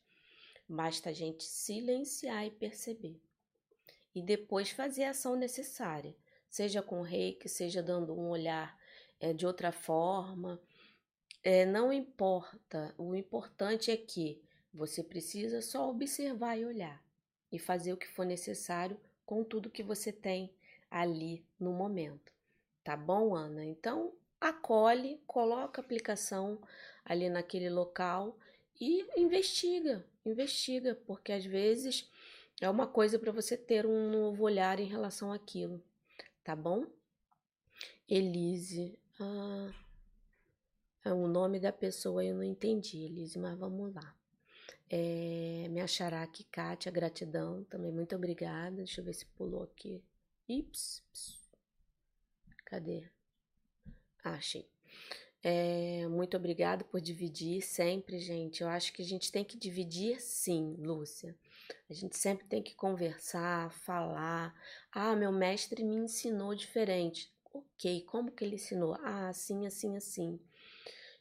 Basta 0.67 1.11
a 1.11 1.13
gente 1.13 1.43
silenciar 1.43 2.45
e 2.45 2.51
perceber. 2.51 3.21
E 4.13 4.21
depois 4.21 4.71
fazer 4.71 5.03
a 5.03 5.11
ação 5.11 5.36
necessária, 5.36 6.15
seja 6.49 6.82
com 6.82 7.01
reiki, 7.01 7.47
seja 7.47 7.84
dando 7.84 8.13
um 8.13 8.30
olhar 8.30 8.78
é, 9.19 9.34
de 9.34 9.45
outra 9.45 9.71
forma. 9.71 10.59
É, 11.43 11.65
não 11.65 11.93
importa, 11.93 12.93
o 12.97 13.13
importante 13.13 13.91
é 13.91 13.97
que 13.97 14.41
você 14.76 15.01
precisa 15.01 15.61
só 15.61 15.89
observar 15.89 16.57
e 16.57 16.65
olhar 16.65 17.01
e 17.49 17.57
fazer 17.57 17.93
o 17.93 17.97
que 17.97 18.07
for 18.07 18.26
necessário 18.26 18.99
com 19.26 19.43
tudo 19.43 19.69
que 19.69 19.82
você 19.82 20.11
tem 20.11 20.53
ali 20.91 21.45
no 21.57 21.71
momento. 21.71 22.34
Tá 22.84 22.97
bom, 22.97 23.34
Ana? 23.34 23.63
Então, 23.63 24.13
acolhe, 24.39 25.21
coloca 25.26 25.80
a 25.80 25.84
aplicação 25.84 26.61
ali 27.05 27.30
naquele 27.30 27.69
local 27.69 28.38
e 28.80 29.07
investiga, 29.17 30.05
investiga, 30.26 30.93
porque 31.07 31.32
às 31.32 31.45
vezes 31.45 32.11
é 32.59 32.69
uma 32.69 32.86
coisa 32.86 33.17
para 33.17 33.32
você 33.32 33.55
ter 33.55 33.86
um 33.86 34.11
novo 34.11 34.43
olhar 34.43 34.80
em 34.80 34.86
relação 34.86 35.32
àquilo, 35.32 35.82
tá 36.43 36.55
bom? 36.55 36.86
Elise, 38.07 38.99
ah, 39.19 39.73
é 41.05 41.13
o 41.13 41.28
nome 41.28 41.59
da 41.59 41.71
pessoa 41.71 42.23
eu 42.23 42.36
não 42.36 42.43
entendi, 42.43 43.03
Elise, 43.03 43.39
mas 43.39 43.57
vamos 43.57 43.93
lá. 43.93 44.14
É, 44.89 45.67
me 45.69 45.81
achará 45.81 46.23
aqui, 46.23 46.43
Kátia, 46.45 46.91
gratidão 46.91 47.63
também, 47.65 47.91
muito 47.91 48.15
obrigada. 48.15 48.77
Deixa 48.77 49.01
eu 49.01 49.05
ver 49.05 49.13
se 49.13 49.25
pulou 49.25 49.63
aqui. 49.63 50.03
Ips, 50.47 51.03
cadê? 52.65 53.09
Ah, 54.23 54.33
achei. 54.36 54.67
É, 55.43 56.07
muito 56.07 56.38
obrigada 56.38 56.83
por 56.86 57.01
dividir 57.01 57.61
sempre, 57.61 58.19
gente. 58.19 58.63
Eu 58.63 58.69
acho 58.69 58.93
que 58.93 59.01
a 59.01 59.05
gente 59.05 59.31
tem 59.31 59.43
que 59.45 59.57
dividir 59.57 60.19
sim, 60.21 60.75
Lúcia. 60.79 61.36
A 61.89 61.93
gente 61.93 62.17
sempre 62.17 62.45
tem 62.47 62.63
que 62.63 62.75
conversar, 62.75 63.71
falar. 63.71 64.55
Ah, 64.91 65.15
meu 65.15 65.31
mestre 65.31 65.83
me 65.83 65.95
ensinou 65.95 66.55
diferente. 66.55 67.31
Ok, 67.53 68.01
como 68.07 68.31
que 68.31 68.43
ele 68.45 68.55
ensinou? 68.55 68.95
Ah, 69.03 69.29
assim, 69.29 69.67
assim, 69.67 69.95
assim. 69.97 70.39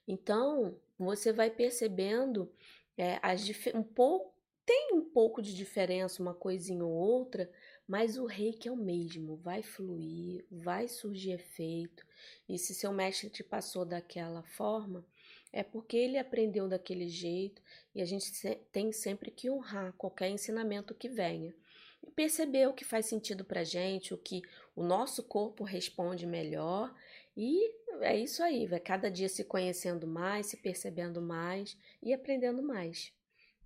Então, 0.07 0.77
você 0.99 1.33
vai 1.33 1.51
percebendo 1.51 2.51
é, 2.97 3.19
as 3.23 3.49
um 3.75 3.83
pouco, 3.83 4.35
tem 4.65 4.91
um 4.95 5.05
pouco 5.11 5.43
de 5.43 5.55
diferença, 5.55 6.23
uma 6.23 6.35
coisinha 6.35 6.85
ou 6.85 6.93
outra, 6.93 7.51
mas 7.87 8.17
o 8.17 8.25
reiki 8.25 8.69
é 8.69 8.73
o 8.73 8.77
mesmo, 8.77 9.37
vai 9.37 9.63
fluir, 9.63 10.45
vai 10.51 10.89
surgir 10.89 11.33
efeito. 11.33 12.07
E 12.49 12.59
se 12.59 12.75
seu 12.75 12.93
mestre 12.93 13.29
te 13.29 13.45
passou 13.45 13.85
daquela 13.85 14.43
forma, 14.43 15.05
é 15.53 15.63
porque 15.63 15.97
ele 15.97 16.19
aprendeu 16.19 16.67
daquele 16.67 17.09
jeito 17.09 17.63
e 17.95 18.01
a 18.01 18.05
gente 18.05 18.33
tem 18.73 18.91
sempre 18.91 19.31
que 19.31 19.51
honrar 19.51 19.93
qualquer 19.93 20.29
ensinamento 20.29 20.95
que 20.95 21.09
venha. 21.09 21.55
E 22.03 22.11
perceber 22.11 22.67
o 22.67 22.75
que 22.75 22.85
faz 22.85 23.07
sentido 23.07 23.45
pra 23.45 23.65
gente, 23.65 24.13
o 24.13 24.19
que 24.19 24.43
o 24.75 24.83
nosso 24.83 25.23
corpo 25.23 25.63
responde 25.63 26.27
melhor. 26.27 26.95
E 27.37 27.73
é 28.01 28.17
isso 28.17 28.43
aí, 28.43 28.67
vai 28.67 28.81
cada 28.81 29.11
dia 29.11 29.29
se 29.29 29.45
conhecendo 29.45 30.07
mais, 30.07 30.47
se 30.47 30.57
percebendo 30.57 31.21
mais 31.21 31.77
e 32.03 32.13
aprendendo 32.13 32.63
mais, 32.63 33.13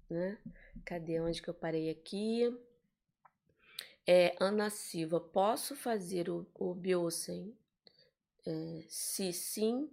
né? 0.09 0.39
Cadê 0.85 1.21
onde 1.21 1.43
que 1.43 1.49
eu 1.49 1.55
parei 1.55 1.91
aqui? 1.91 2.57
É, 4.07 4.35
Ana 4.41 4.71
Silva, 4.71 5.21
posso 5.21 5.77
fazer 5.77 6.31
o, 6.31 6.47
o 6.55 6.75
Biosen? 6.75 7.55
É, 8.47 8.83
se 8.89 9.33
sim, 9.35 9.91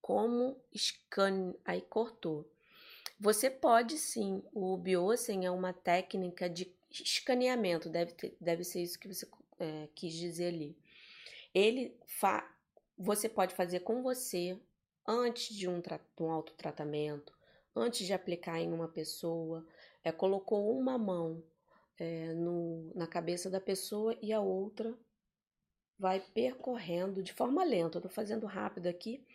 como 0.00 0.56
scan... 0.74 1.54
Aí 1.64 1.82
cortou. 1.82 2.50
Você 3.18 3.50
pode 3.50 3.98
sim. 3.98 4.42
O 4.54 4.74
Biosen 4.78 5.44
é 5.44 5.50
uma 5.50 5.74
técnica 5.74 6.48
de 6.48 6.72
escaneamento, 6.90 7.90
deve, 7.90 8.12
ter, 8.12 8.36
deve 8.40 8.64
ser 8.64 8.82
isso 8.82 8.98
que 8.98 9.06
você 9.06 9.28
é, 9.58 9.88
quis 9.94 10.14
dizer 10.14 10.54
ali. 10.54 10.74
Ele 11.54 11.94
fa... 12.06 12.50
você 13.00 13.30
pode 13.30 13.54
fazer 13.54 13.80
com 13.80 14.02
você 14.02 14.60
antes 15.08 15.56
de 15.56 15.66
um, 15.66 15.80
um 16.20 16.30
autotratamento, 16.30 17.32
antes 17.74 18.06
de 18.06 18.12
aplicar 18.12 18.60
em 18.60 18.70
uma 18.70 18.88
pessoa. 18.88 19.66
É, 20.04 20.12
colocou 20.12 20.78
uma 20.78 20.98
mão 20.98 21.42
é, 21.98 22.34
no, 22.34 22.92
na 22.94 23.06
cabeça 23.06 23.48
da 23.48 23.60
pessoa 23.60 24.16
e 24.20 24.32
a 24.34 24.40
outra 24.40 24.94
vai 25.98 26.20
percorrendo 26.20 27.22
de 27.22 27.32
forma 27.32 27.64
lenta. 27.64 27.96
Eu 27.98 28.02
tô 28.02 28.08
fazendo 28.10 28.46
rápido 28.46 28.86
aqui, 28.86 29.26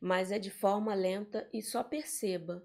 mas 0.00 0.30
é 0.30 0.38
de 0.38 0.50
forma 0.50 0.94
lenta 0.94 1.48
e 1.52 1.60
só 1.62 1.82
perceba 1.82 2.64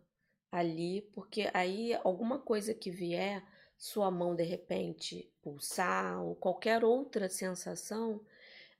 ali, 0.52 1.02
porque 1.14 1.50
aí 1.54 1.94
alguma 2.04 2.40
coisa 2.40 2.74
que 2.74 2.92
vier, 2.92 3.44
sua 3.78 4.10
mão 4.10 4.36
de 4.36 4.44
repente 4.44 5.32
pulsar 5.42 6.24
ou 6.24 6.36
qualquer 6.36 6.84
outra 6.84 7.30
sensação, 7.30 8.24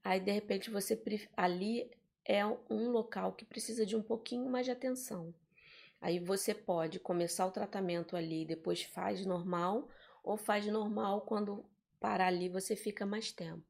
aí 0.06 0.20
de 0.20 0.32
repente 0.32 0.70
você 0.70 1.02
ali 1.36 1.90
é 2.24 2.46
um 2.46 2.92
local 2.92 3.34
que 3.34 3.44
precisa 3.44 3.84
de 3.86 3.96
um 3.96 4.04
pouquinho 4.04 4.48
mais 4.48 4.68
de 4.68 4.72
atenção. 4.72 5.34
Aí 6.00 6.20
você 6.20 6.54
pode 6.54 7.00
começar 7.00 7.44
o 7.48 7.52
tratamento 7.52 8.16
ali, 8.16 8.46
depois 8.46 8.84
faz 8.84 9.26
normal 9.26 9.90
ou 10.24 10.38
faz 10.38 10.68
normal 10.68 11.22
quando 11.22 11.66
parar 12.00 12.28
ali 12.28 12.48
você 12.48 12.76
fica 12.76 13.04
mais 13.04 13.32
tempo. 13.32 13.66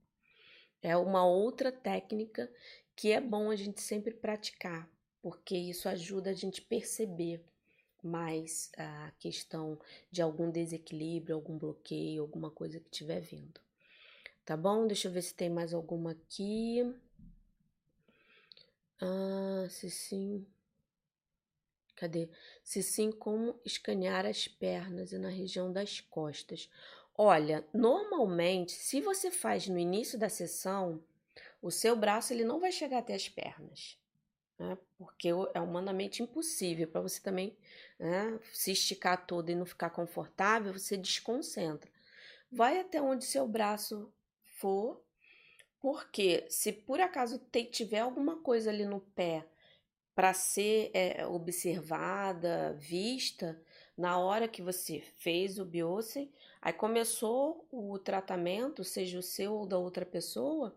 É 0.81 0.97
uma 0.97 1.25
outra 1.25 1.71
técnica 1.71 2.51
que 2.97 3.13
é 3.13 3.21
bom 3.21 3.49
a 3.49 3.55
gente 3.55 3.79
sempre 3.79 4.13
praticar, 4.13 4.89
porque 5.21 5.55
isso 5.55 5.87
ajuda 5.87 6.31
a 6.31 6.33
gente 6.33 6.61
perceber 6.61 7.41
mais 8.03 8.71
a 8.77 9.11
questão 9.19 9.79
de 10.11 10.21
algum 10.21 10.51
desequilíbrio, 10.51 11.35
algum 11.35 11.57
bloqueio, 11.57 12.21
alguma 12.21 12.51
coisa 12.51 12.77
que 12.77 12.89
estiver 12.91 13.21
vindo. 13.21 13.64
Tá 14.45 14.55
bom? 14.55 14.85
Deixa 14.85 15.07
eu 15.07 15.11
ver 15.11 15.23
se 15.23 15.33
tem 15.33 15.49
mais 15.49 15.73
alguma 15.73 16.11
aqui. 16.11 16.83
Ah, 19.01 19.67
se 19.69 19.89
sim. 19.89 20.45
Cadê? 21.95 22.29
Se 22.63 22.83
sim, 22.83 23.11
como 23.11 23.59
escanear 23.65 24.25
as 24.25 24.47
pernas 24.47 25.11
e 25.11 25.17
na 25.17 25.29
região 25.29 25.71
das 25.71 25.99
costas. 26.01 26.69
Olha, 27.17 27.65
normalmente, 27.73 28.73
se 28.73 29.01
você 29.01 29.31
faz 29.31 29.67
no 29.67 29.79
início 29.79 30.19
da 30.19 30.29
sessão, 30.29 31.01
o 31.61 31.71
seu 31.71 31.95
braço 31.95 32.33
ele 32.33 32.43
não 32.43 32.59
vai 32.59 32.71
chegar 32.71 32.99
até 32.99 33.15
as 33.15 33.29
pernas, 33.29 33.97
né? 34.59 34.77
porque 34.97 35.29
é 35.53 35.59
humanamente 35.61 36.21
impossível 36.21 36.87
para 36.87 37.01
você 37.01 37.21
também 37.21 37.57
né, 37.97 38.39
se 38.53 38.71
esticar 38.71 39.25
todo 39.25 39.49
e 39.49 39.55
não 39.55 39.65
ficar 39.65 39.89
confortável, 39.89 40.73
você 40.73 40.97
desconcentra. 40.97 41.89
Vai 42.51 42.79
até 42.79 43.01
onde 43.01 43.25
seu 43.25 43.47
braço 43.47 44.13
for, 44.65 44.99
porque 45.79 46.47
se 46.49 46.71
por 46.71 46.99
acaso 46.99 47.39
tiver 47.71 47.99
alguma 47.99 48.37
coisa 48.37 48.71
ali 48.71 48.83
no 48.83 48.99
pé 48.99 49.45
para 50.15 50.33
ser 50.33 50.89
é, 50.91 51.23
observada, 51.27 52.73
vista, 52.79 53.61
na 53.95 54.17
hora 54.17 54.47
que 54.47 54.63
você 54.63 55.01
fez 55.17 55.59
o 55.59 55.65
biópsia, 55.65 56.27
aí 56.59 56.73
começou 56.73 57.67
o 57.71 57.99
tratamento, 57.99 58.83
seja 58.83 59.19
o 59.19 59.21
seu 59.21 59.53
ou 59.53 59.67
da 59.67 59.77
outra 59.77 60.03
pessoa, 60.03 60.75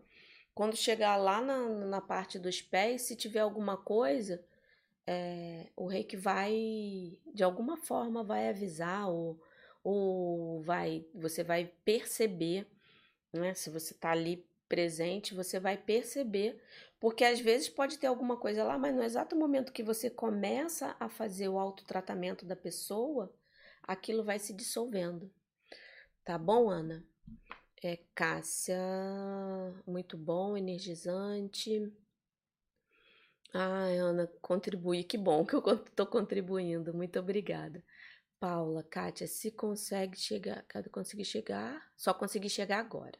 quando 0.53 0.75
chegar 0.75 1.15
lá 1.15 1.41
na, 1.41 1.67
na 1.67 2.01
parte 2.01 2.37
dos 2.37 2.61
pés, 2.61 3.01
se 3.03 3.15
tiver 3.15 3.39
alguma 3.39 3.75
coisa, 3.75 4.45
é, 5.07 5.65
o 5.75 5.87
reiki 5.87 6.15
vai, 6.15 7.17
de 7.33 7.43
alguma 7.43 7.75
forma, 7.75 8.23
vai 8.23 8.49
avisar 8.49 9.09
ou, 9.09 9.41
ou 9.83 10.61
vai, 10.61 11.07
você 11.15 11.43
vai 11.43 11.71
perceber, 11.83 12.67
né? 13.33 13.53
Se 13.53 13.69
você 13.69 13.93
está 13.93 14.11
ali 14.11 14.45
presente, 14.67 15.33
você 15.33 15.59
vai 15.59 15.77
perceber 15.77 16.61
porque 16.99 17.23
às 17.23 17.39
vezes 17.39 17.69
pode 17.69 17.97
ter 17.97 18.07
alguma 18.07 18.35
coisa 18.35 18.63
lá, 18.63 18.77
mas 18.77 18.93
no 18.93 19.01
exato 19.01 19.35
momento 19.35 19.71
que 19.71 19.81
você 19.81 20.09
começa 20.09 20.95
a 20.99 21.07
fazer 21.07 21.47
o 21.47 21.57
autotratamento 21.57 22.45
da 22.45 22.55
pessoa, 22.55 23.33
aquilo 23.81 24.23
vai 24.23 24.37
se 24.37 24.53
dissolvendo. 24.53 25.31
Tá 26.25 26.37
bom, 26.37 26.69
Ana? 26.69 27.03
É, 27.81 27.97
Cássia, 28.13 28.77
muito 29.87 30.17
bom, 30.17 30.57
energizante. 30.57 31.91
Ai, 33.53 33.97
Ana, 33.97 34.27
contribui, 34.41 35.03
que 35.03 35.17
bom 35.17 35.45
que 35.45 35.55
eu 35.55 35.63
estou 35.73 36.05
contribuindo, 36.05 36.93
muito 36.93 37.17
obrigada. 37.17 37.83
Paula, 38.39 38.83
Kátia, 38.83 39.27
se 39.27 39.51
consegue 39.51 40.17
chegar, 40.17 40.63
cada 40.67 40.89
conseguir 40.89 41.25
chegar, 41.25 41.91
só 41.97 42.13
consegui 42.13 42.49
chegar 42.49 42.79
agora. 42.79 43.17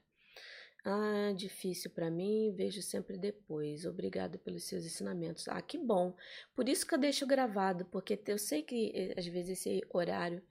Ah, 0.83 1.33
difícil 1.35 1.91
para 1.91 2.09
mim, 2.09 2.53
vejo 2.55 2.81
sempre 2.81 3.17
depois. 3.17 3.85
Obrigada 3.85 4.37
pelos 4.37 4.63
seus 4.63 4.85
ensinamentos. 4.85 5.47
Ah, 5.49 5.61
que 5.61 5.77
bom. 5.77 6.15
Por 6.55 6.69
isso 6.69 6.87
que 6.87 6.93
eu 6.95 6.99
deixo 6.99 7.27
gravado, 7.27 7.85
porque 7.85 8.19
eu 8.27 8.37
sei 8.37 8.63
que 8.63 8.91
eh, 8.95 9.13
às 9.17 9.25
vezes 9.27 9.59
esse 9.59 9.85
horário 9.89 10.41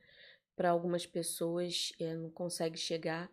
para 0.54 0.70
algumas 0.70 1.06
pessoas 1.06 1.92
é, 2.00 2.14
não 2.14 2.30
consegue 2.30 2.76
chegar, 2.76 3.30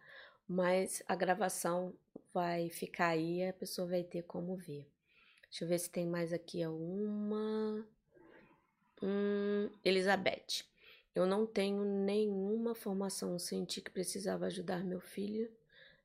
mas 0.48 1.04
a 1.08 1.16
gravação 1.16 1.94
vai 2.34 2.70
ficar 2.70 3.10
aí 3.10 3.44
a 3.44 3.54
pessoa 3.54 3.88
vai 3.88 4.04
ter 4.04 4.24
como 4.24 4.56
ver. 4.56 4.88
Deixa 5.50 5.66
eu 5.66 5.68
ver 5.68 5.80
se 5.80 5.90
tem 5.90 6.06
mais 6.08 6.32
aqui 6.34 6.64
alguma. 6.64 7.86
Hum, 9.02 9.70
Elizabeth. 9.84 10.66
Eu 11.16 11.26
não 11.26 11.48
tenho 11.48 11.86
nenhuma 11.86 12.76
formação, 12.76 13.40
senti 13.40 13.80
que 13.80 13.90
precisava 13.90 14.48
ajudar 14.48 14.84
meu 14.84 15.00
filho 15.00 15.50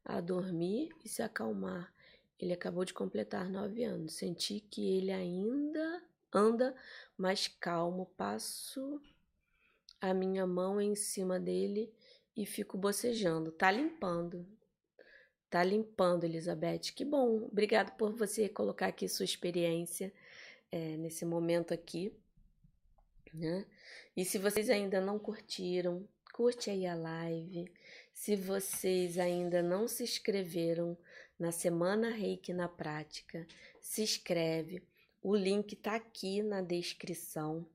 a 0.05 0.21
dormir 0.21 0.91
e 1.05 1.09
se 1.09 1.21
acalmar. 1.21 1.93
Ele 2.39 2.53
acabou 2.53 2.85
de 2.85 2.95
completar 2.95 3.51
nove 3.51 3.85
anos. 3.85 4.15
Senti 4.15 4.61
que 4.61 4.97
ele 4.97 5.11
ainda 5.11 6.03
anda 6.33 6.75
mais 7.19 7.49
calmo. 7.49 8.07
Passo 8.17 9.01
a 10.01 10.15
minha 10.15 10.47
mão 10.47 10.81
em 10.81 10.95
cima 10.95 11.39
dele 11.39 11.93
e 12.37 12.47
fico 12.47 12.79
bocejando. 12.79 13.53
Tá 13.53 13.71
limpando. 13.71 14.47
Tá 15.51 15.63
limpando, 15.65 16.25
Elizabeth. 16.25 16.93
Que 16.95 17.05
bom. 17.05 17.49
Obrigado 17.51 17.97
por 17.97 18.13
você 18.13 18.49
colocar 18.49 18.87
aqui 18.87 19.09
sua 19.09 19.25
experiência 19.25 20.13
é, 20.71 20.97
nesse 20.97 21.27
momento 21.27 21.75
aqui. 21.75 22.17
Né? 23.33 23.67
E 24.17 24.25
se 24.25 24.39
vocês 24.39 24.69
ainda 24.69 25.01
não 25.01 25.19
curtiram, 25.19 26.07
curte 26.33 26.71
aí 26.71 26.87
a 26.87 26.95
live, 26.95 27.71
se 28.13 28.37
vocês 28.37 29.19
ainda 29.19 29.63
não 29.63 29.87
se 29.87 30.03
inscreveram 30.03 30.97
na 31.39 31.53
Semana 31.53 32.11
Reiki 32.11 32.53
na 32.53 32.69
Prática, 32.69 33.47
se 33.81 34.03
inscreve. 34.03 34.83
O 35.23 35.35
link 35.35 35.73
está 35.73 35.97
aqui 35.97 36.43
na 36.43 36.61
descrição 36.61 37.67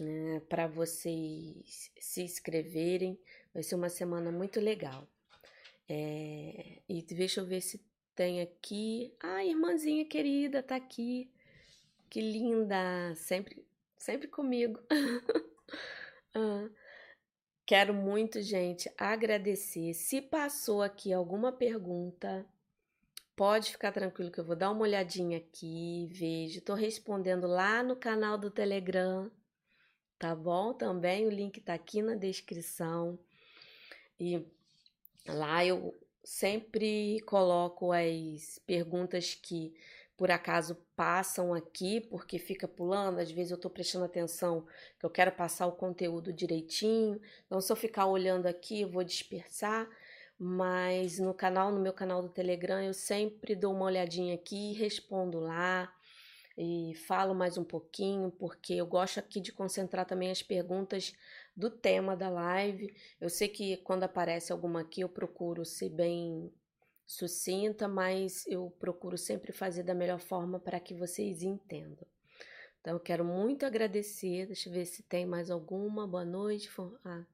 né, 0.00 0.40
para 0.48 0.66
vocês 0.66 1.90
se 1.98 2.22
inscreverem. 2.22 3.18
Vai 3.52 3.62
ser 3.62 3.74
uma 3.74 3.88
semana 3.88 4.30
muito 4.30 4.60
legal. 4.60 5.08
É, 5.88 6.78
e 6.88 7.02
deixa 7.02 7.40
eu 7.40 7.46
ver 7.46 7.60
se 7.60 7.80
tem 8.14 8.40
aqui. 8.40 9.12
Ah, 9.20 9.44
irmãzinha 9.44 10.04
querida, 10.04 10.62
tá 10.62 10.76
aqui. 10.76 11.30
Que 12.08 12.20
linda! 12.20 13.14
Sempre, 13.16 13.64
sempre 13.96 14.28
comigo. 14.28 14.80
ah. 16.34 16.68
Quero 17.66 17.92
muito, 17.92 18.40
gente, 18.40 18.88
agradecer. 18.96 19.92
Se 19.92 20.22
passou 20.22 20.82
aqui 20.82 21.12
alguma 21.12 21.50
pergunta, 21.50 22.46
pode 23.34 23.72
ficar 23.72 23.90
tranquilo 23.90 24.30
que 24.30 24.38
eu 24.38 24.44
vou 24.44 24.54
dar 24.54 24.70
uma 24.70 24.82
olhadinha 24.82 25.38
aqui, 25.38 26.08
vejo. 26.12 26.60
Tô 26.60 26.74
respondendo 26.74 27.48
lá 27.48 27.82
no 27.82 27.96
canal 27.96 28.38
do 28.38 28.52
Telegram, 28.52 29.28
tá 30.16 30.32
bom? 30.32 30.74
Também 30.74 31.26
o 31.26 31.30
link 31.30 31.60
tá 31.60 31.74
aqui 31.74 32.00
na 32.02 32.14
descrição. 32.14 33.18
E 34.20 34.46
lá 35.26 35.66
eu 35.66 35.92
sempre 36.22 37.20
coloco 37.22 37.90
as 37.90 38.60
perguntas 38.64 39.34
que 39.34 39.74
por 40.16 40.30
acaso 40.30 40.76
passam 40.96 41.52
aqui, 41.52 42.00
porque 42.00 42.38
fica 42.38 42.66
pulando, 42.66 43.18
às 43.18 43.30
vezes 43.30 43.50
eu 43.50 43.56
estou 43.56 43.70
prestando 43.70 44.04
atenção, 44.06 44.66
que 44.98 45.04
eu 45.04 45.10
quero 45.10 45.32
passar 45.32 45.66
o 45.66 45.72
conteúdo 45.72 46.32
direitinho. 46.32 47.20
Então, 47.46 47.60
se 47.60 47.70
eu 47.70 47.76
ficar 47.76 48.06
olhando 48.06 48.46
aqui, 48.46 48.80
eu 48.82 48.88
vou 48.88 49.04
dispersar. 49.04 49.88
Mas 50.38 51.18
no 51.18 51.32
canal, 51.32 51.72
no 51.72 51.80
meu 51.80 51.92
canal 51.92 52.22
do 52.22 52.28
Telegram, 52.28 52.82
eu 52.82 52.92
sempre 52.92 53.54
dou 53.54 53.74
uma 53.74 53.86
olhadinha 53.86 54.34
aqui, 54.34 54.72
respondo 54.72 55.40
lá 55.40 55.92
e 56.58 56.94
falo 57.06 57.34
mais 57.34 57.58
um 57.58 57.64
pouquinho, 57.64 58.30
porque 58.30 58.74
eu 58.74 58.86
gosto 58.86 59.18
aqui 59.18 59.40
de 59.40 59.52
concentrar 59.52 60.06
também 60.06 60.30
as 60.30 60.42
perguntas 60.42 61.14
do 61.54 61.70
tema 61.70 62.16
da 62.16 62.28
live. 62.30 62.94
Eu 63.20 63.28
sei 63.28 63.48
que 63.48 63.76
quando 63.78 64.04
aparece 64.04 64.52
alguma 64.52 64.80
aqui, 64.80 65.02
eu 65.02 65.08
procuro 65.08 65.64
ser 65.64 65.90
bem 65.90 66.52
sucinta, 67.06 67.86
mas 67.86 68.46
eu 68.46 68.70
procuro 68.80 69.16
sempre 69.16 69.52
fazer 69.52 69.84
da 69.84 69.94
melhor 69.94 70.18
forma 70.18 70.58
para 70.58 70.80
que 70.80 70.92
vocês 70.92 71.42
entendam. 71.42 72.06
Então, 72.80 72.94
eu 72.94 73.00
quero 73.00 73.24
muito 73.24 73.64
agradecer. 73.64 74.46
Deixa 74.46 74.68
eu 74.68 74.72
ver 74.72 74.86
se 74.86 75.02
tem 75.02 75.26
mais 75.26 75.50
alguma. 75.50 76.06
Boa 76.06 76.24
noite. 76.24 76.70
Ah, 77.04 77.24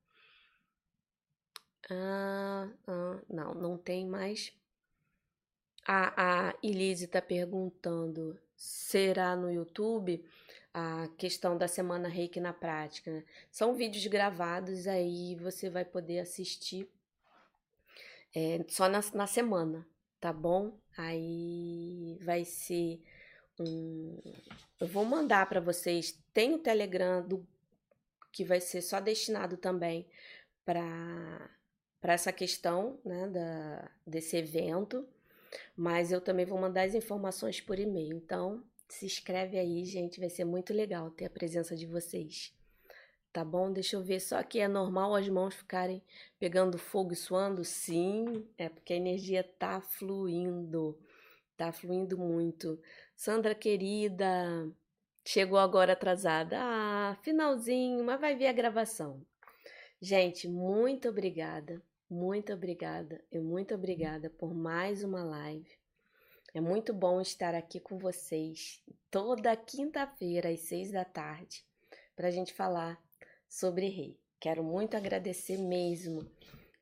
ah, 1.91 2.71
ah 2.87 3.23
não, 3.29 3.55
não 3.55 3.79
tem 3.79 4.07
mais. 4.07 4.53
A, 5.87 6.49
a 6.49 6.55
Elise 6.63 7.05
está 7.05 7.21
perguntando: 7.21 8.39
será 8.57 9.37
no 9.37 9.51
YouTube 9.51 10.25
a 10.73 11.09
questão 11.19 11.59
da 11.59 11.69
semana 11.69 12.09
Reiki 12.09 12.41
na 12.41 12.53
prática? 12.53 13.11
Né? 13.11 13.25
São 13.51 13.75
vídeos 13.75 14.07
gravados, 14.07 14.87
aí 14.87 15.35
você 15.37 15.69
vai 15.69 15.85
poder 15.85 16.21
assistir 16.21 16.89
é, 18.35 18.65
só 18.69 18.89
na, 18.89 19.01
na 19.15 19.27
semana, 19.27 19.87
tá 20.21 20.33
bom? 20.33 20.79
Aí 20.97 22.19
vai 22.23 22.45
ser 22.45 23.03
um. 23.59 24.19
Eu 24.81 24.87
vou 24.87 25.05
mandar 25.05 25.49
para 25.49 25.61
vocês. 25.61 26.19
Tem 26.33 26.55
o 26.55 26.59
Telegram 26.59 27.27
do 27.27 27.47
que 28.33 28.45
vai 28.45 28.61
ser 28.61 28.83
só 28.83 29.01
destinado 29.01 29.57
também 29.57 30.07
para 30.65 31.51
para 32.01 32.15
essa 32.15 32.33
questão 32.33 32.99
né, 33.05 33.29
da, 33.29 33.89
desse 34.05 34.37
evento, 34.37 35.07
mas 35.77 36.11
eu 36.11 36.21
também 36.21 36.45
vou 36.45 36.59
mandar 36.59 36.83
as 36.83 36.97
informações 36.97 37.61
por 37.61 37.79
e-mail. 37.79 38.17
Então, 38.17 38.65
se 38.89 39.07
inscreve 39.07 39.57
aí, 39.57 39.85
gente, 39.85 40.19
vai 40.19 40.29
ser 40.29 40.45
muito 40.45 40.75
legal 40.75 41.13
ter 41.13 41.27
a 41.27 41.31
presença 41.31 41.77
de 41.77 41.87
vocês 41.87 42.53
tá 43.33 43.45
bom? 43.45 43.73
Deixa 43.73 43.97
eu 43.97 44.03
ver, 44.03 44.21
só 44.21 44.43
que 44.43 44.61
é 44.61 44.69
normal 44.69 45.15
as 45.15 45.29
mãos 45.29 45.55
ficarem 45.55 46.03
pegando 46.39 46.77
fogo 46.79 47.13
e 47.13 47.17
suando? 47.17 47.65
Sim, 47.65 48.47
é 48.59 48.69
porque 48.69 48.93
a 48.93 48.97
energia 48.97 49.43
tá 49.43 49.81
fluindo, 49.81 50.99
tá 51.57 51.73
fluindo 51.73 52.19
muito. 52.19 52.79
Sandra 53.17 53.55
querida, 53.55 54.71
chegou 55.25 55.59
agora 55.59 55.95
atrasada. 55.95 56.59
Ah, 56.61 57.17
finalzinho, 57.23 58.05
mas 58.05 58.21
vai 58.21 58.37
ver 58.37 58.49
a 58.49 58.53
gravação. 58.53 59.25
Gente, 60.01 60.49
muito 60.49 61.09
obrigada, 61.09 61.81
muito 62.11 62.53
obrigada 62.53 63.25
e 63.31 63.39
muito 63.39 63.75
obrigada 63.75 64.29
por 64.29 64.53
mais 64.53 65.03
uma 65.03 65.25
live. 65.25 65.71
É 66.53 66.61
muito 66.61 66.93
bom 66.93 67.21
estar 67.21 67.55
aqui 67.55 67.81
com 67.81 67.97
vocês 67.97 68.83
toda 69.11 69.57
quinta-feira 69.57 70.51
às 70.51 70.61
seis 70.61 70.91
da 70.91 71.05
tarde 71.05 71.65
para 72.15 72.29
a 72.29 72.31
gente 72.31 72.53
falar 72.53 73.03
sobre 73.53 73.89
rei. 73.89 74.19
Quero 74.41 74.65
muito 74.65 74.97
agradecer 74.97 75.59
mesmo 75.59 76.27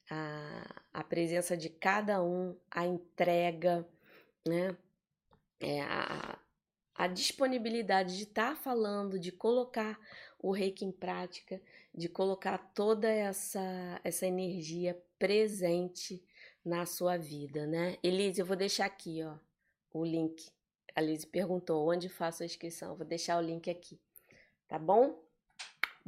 a, 0.08 0.82
a 0.92 1.02
presença 1.02 1.56
de 1.56 1.68
cada 1.68 2.22
um, 2.22 2.56
a 2.70 2.86
entrega, 2.86 3.84
né? 4.46 4.76
É, 5.58 5.82
a, 5.82 6.38
a 6.94 7.06
disponibilidade 7.08 8.16
de 8.16 8.22
estar 8.22 8.50
tá 8.50 8.56
falando, 8.56 9.18
de 9.18 9.32
colocar 9.32 9.98
o 10.38 10.52
reiki 10.52 10.84
em 10.84 10.92
prática, 10.92 11.60
de 11.92 12.08
colocar 12.08 12.56
toda 12.72 13.10
essa, 13.10 14.00
essa 14.04 14.26
energia 14.26 14.96
presente 15.18 16.24
na 16.64 16.86
sua 16.86 17.16
vida, 17.16 17.66
né? 17.66 17.98
Elise, 18.00 18.40
eu 18.40 18.46
vou 18.46 18.56
deixar 18.56 18.86
aqui, 18.86 19.24
ó, 19.24 19.36
o 19.92 20.04
link. 20.04 20.48
A 20.94 21.02
Elise 21.02 21.26
perguntou 21.26 21.90
onde 21.90 22.08
faço 22.08 22.44
a 22.44 22.46
inscrição. 22.46 22.94
Vou 22.94 23.06
deixar 23.06 23.38
o 23.38 23.44
link 23.44 23.68
aqui, 23.68 24.00
tá 24.68 24.78
bom? 24.78 25.29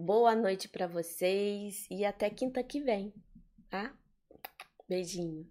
Boa 0.05 0.35
noite 0.35 0.69
para 0.69 0.89
vocês 0.89 1.87
e 1.89 2.05
até 2.05 2.29
quinta 2.29 2.61
que 2.61 2.81
vem, 2.81 3.15
tá? 3.71 3.97
Beijinho. 4.89 5.49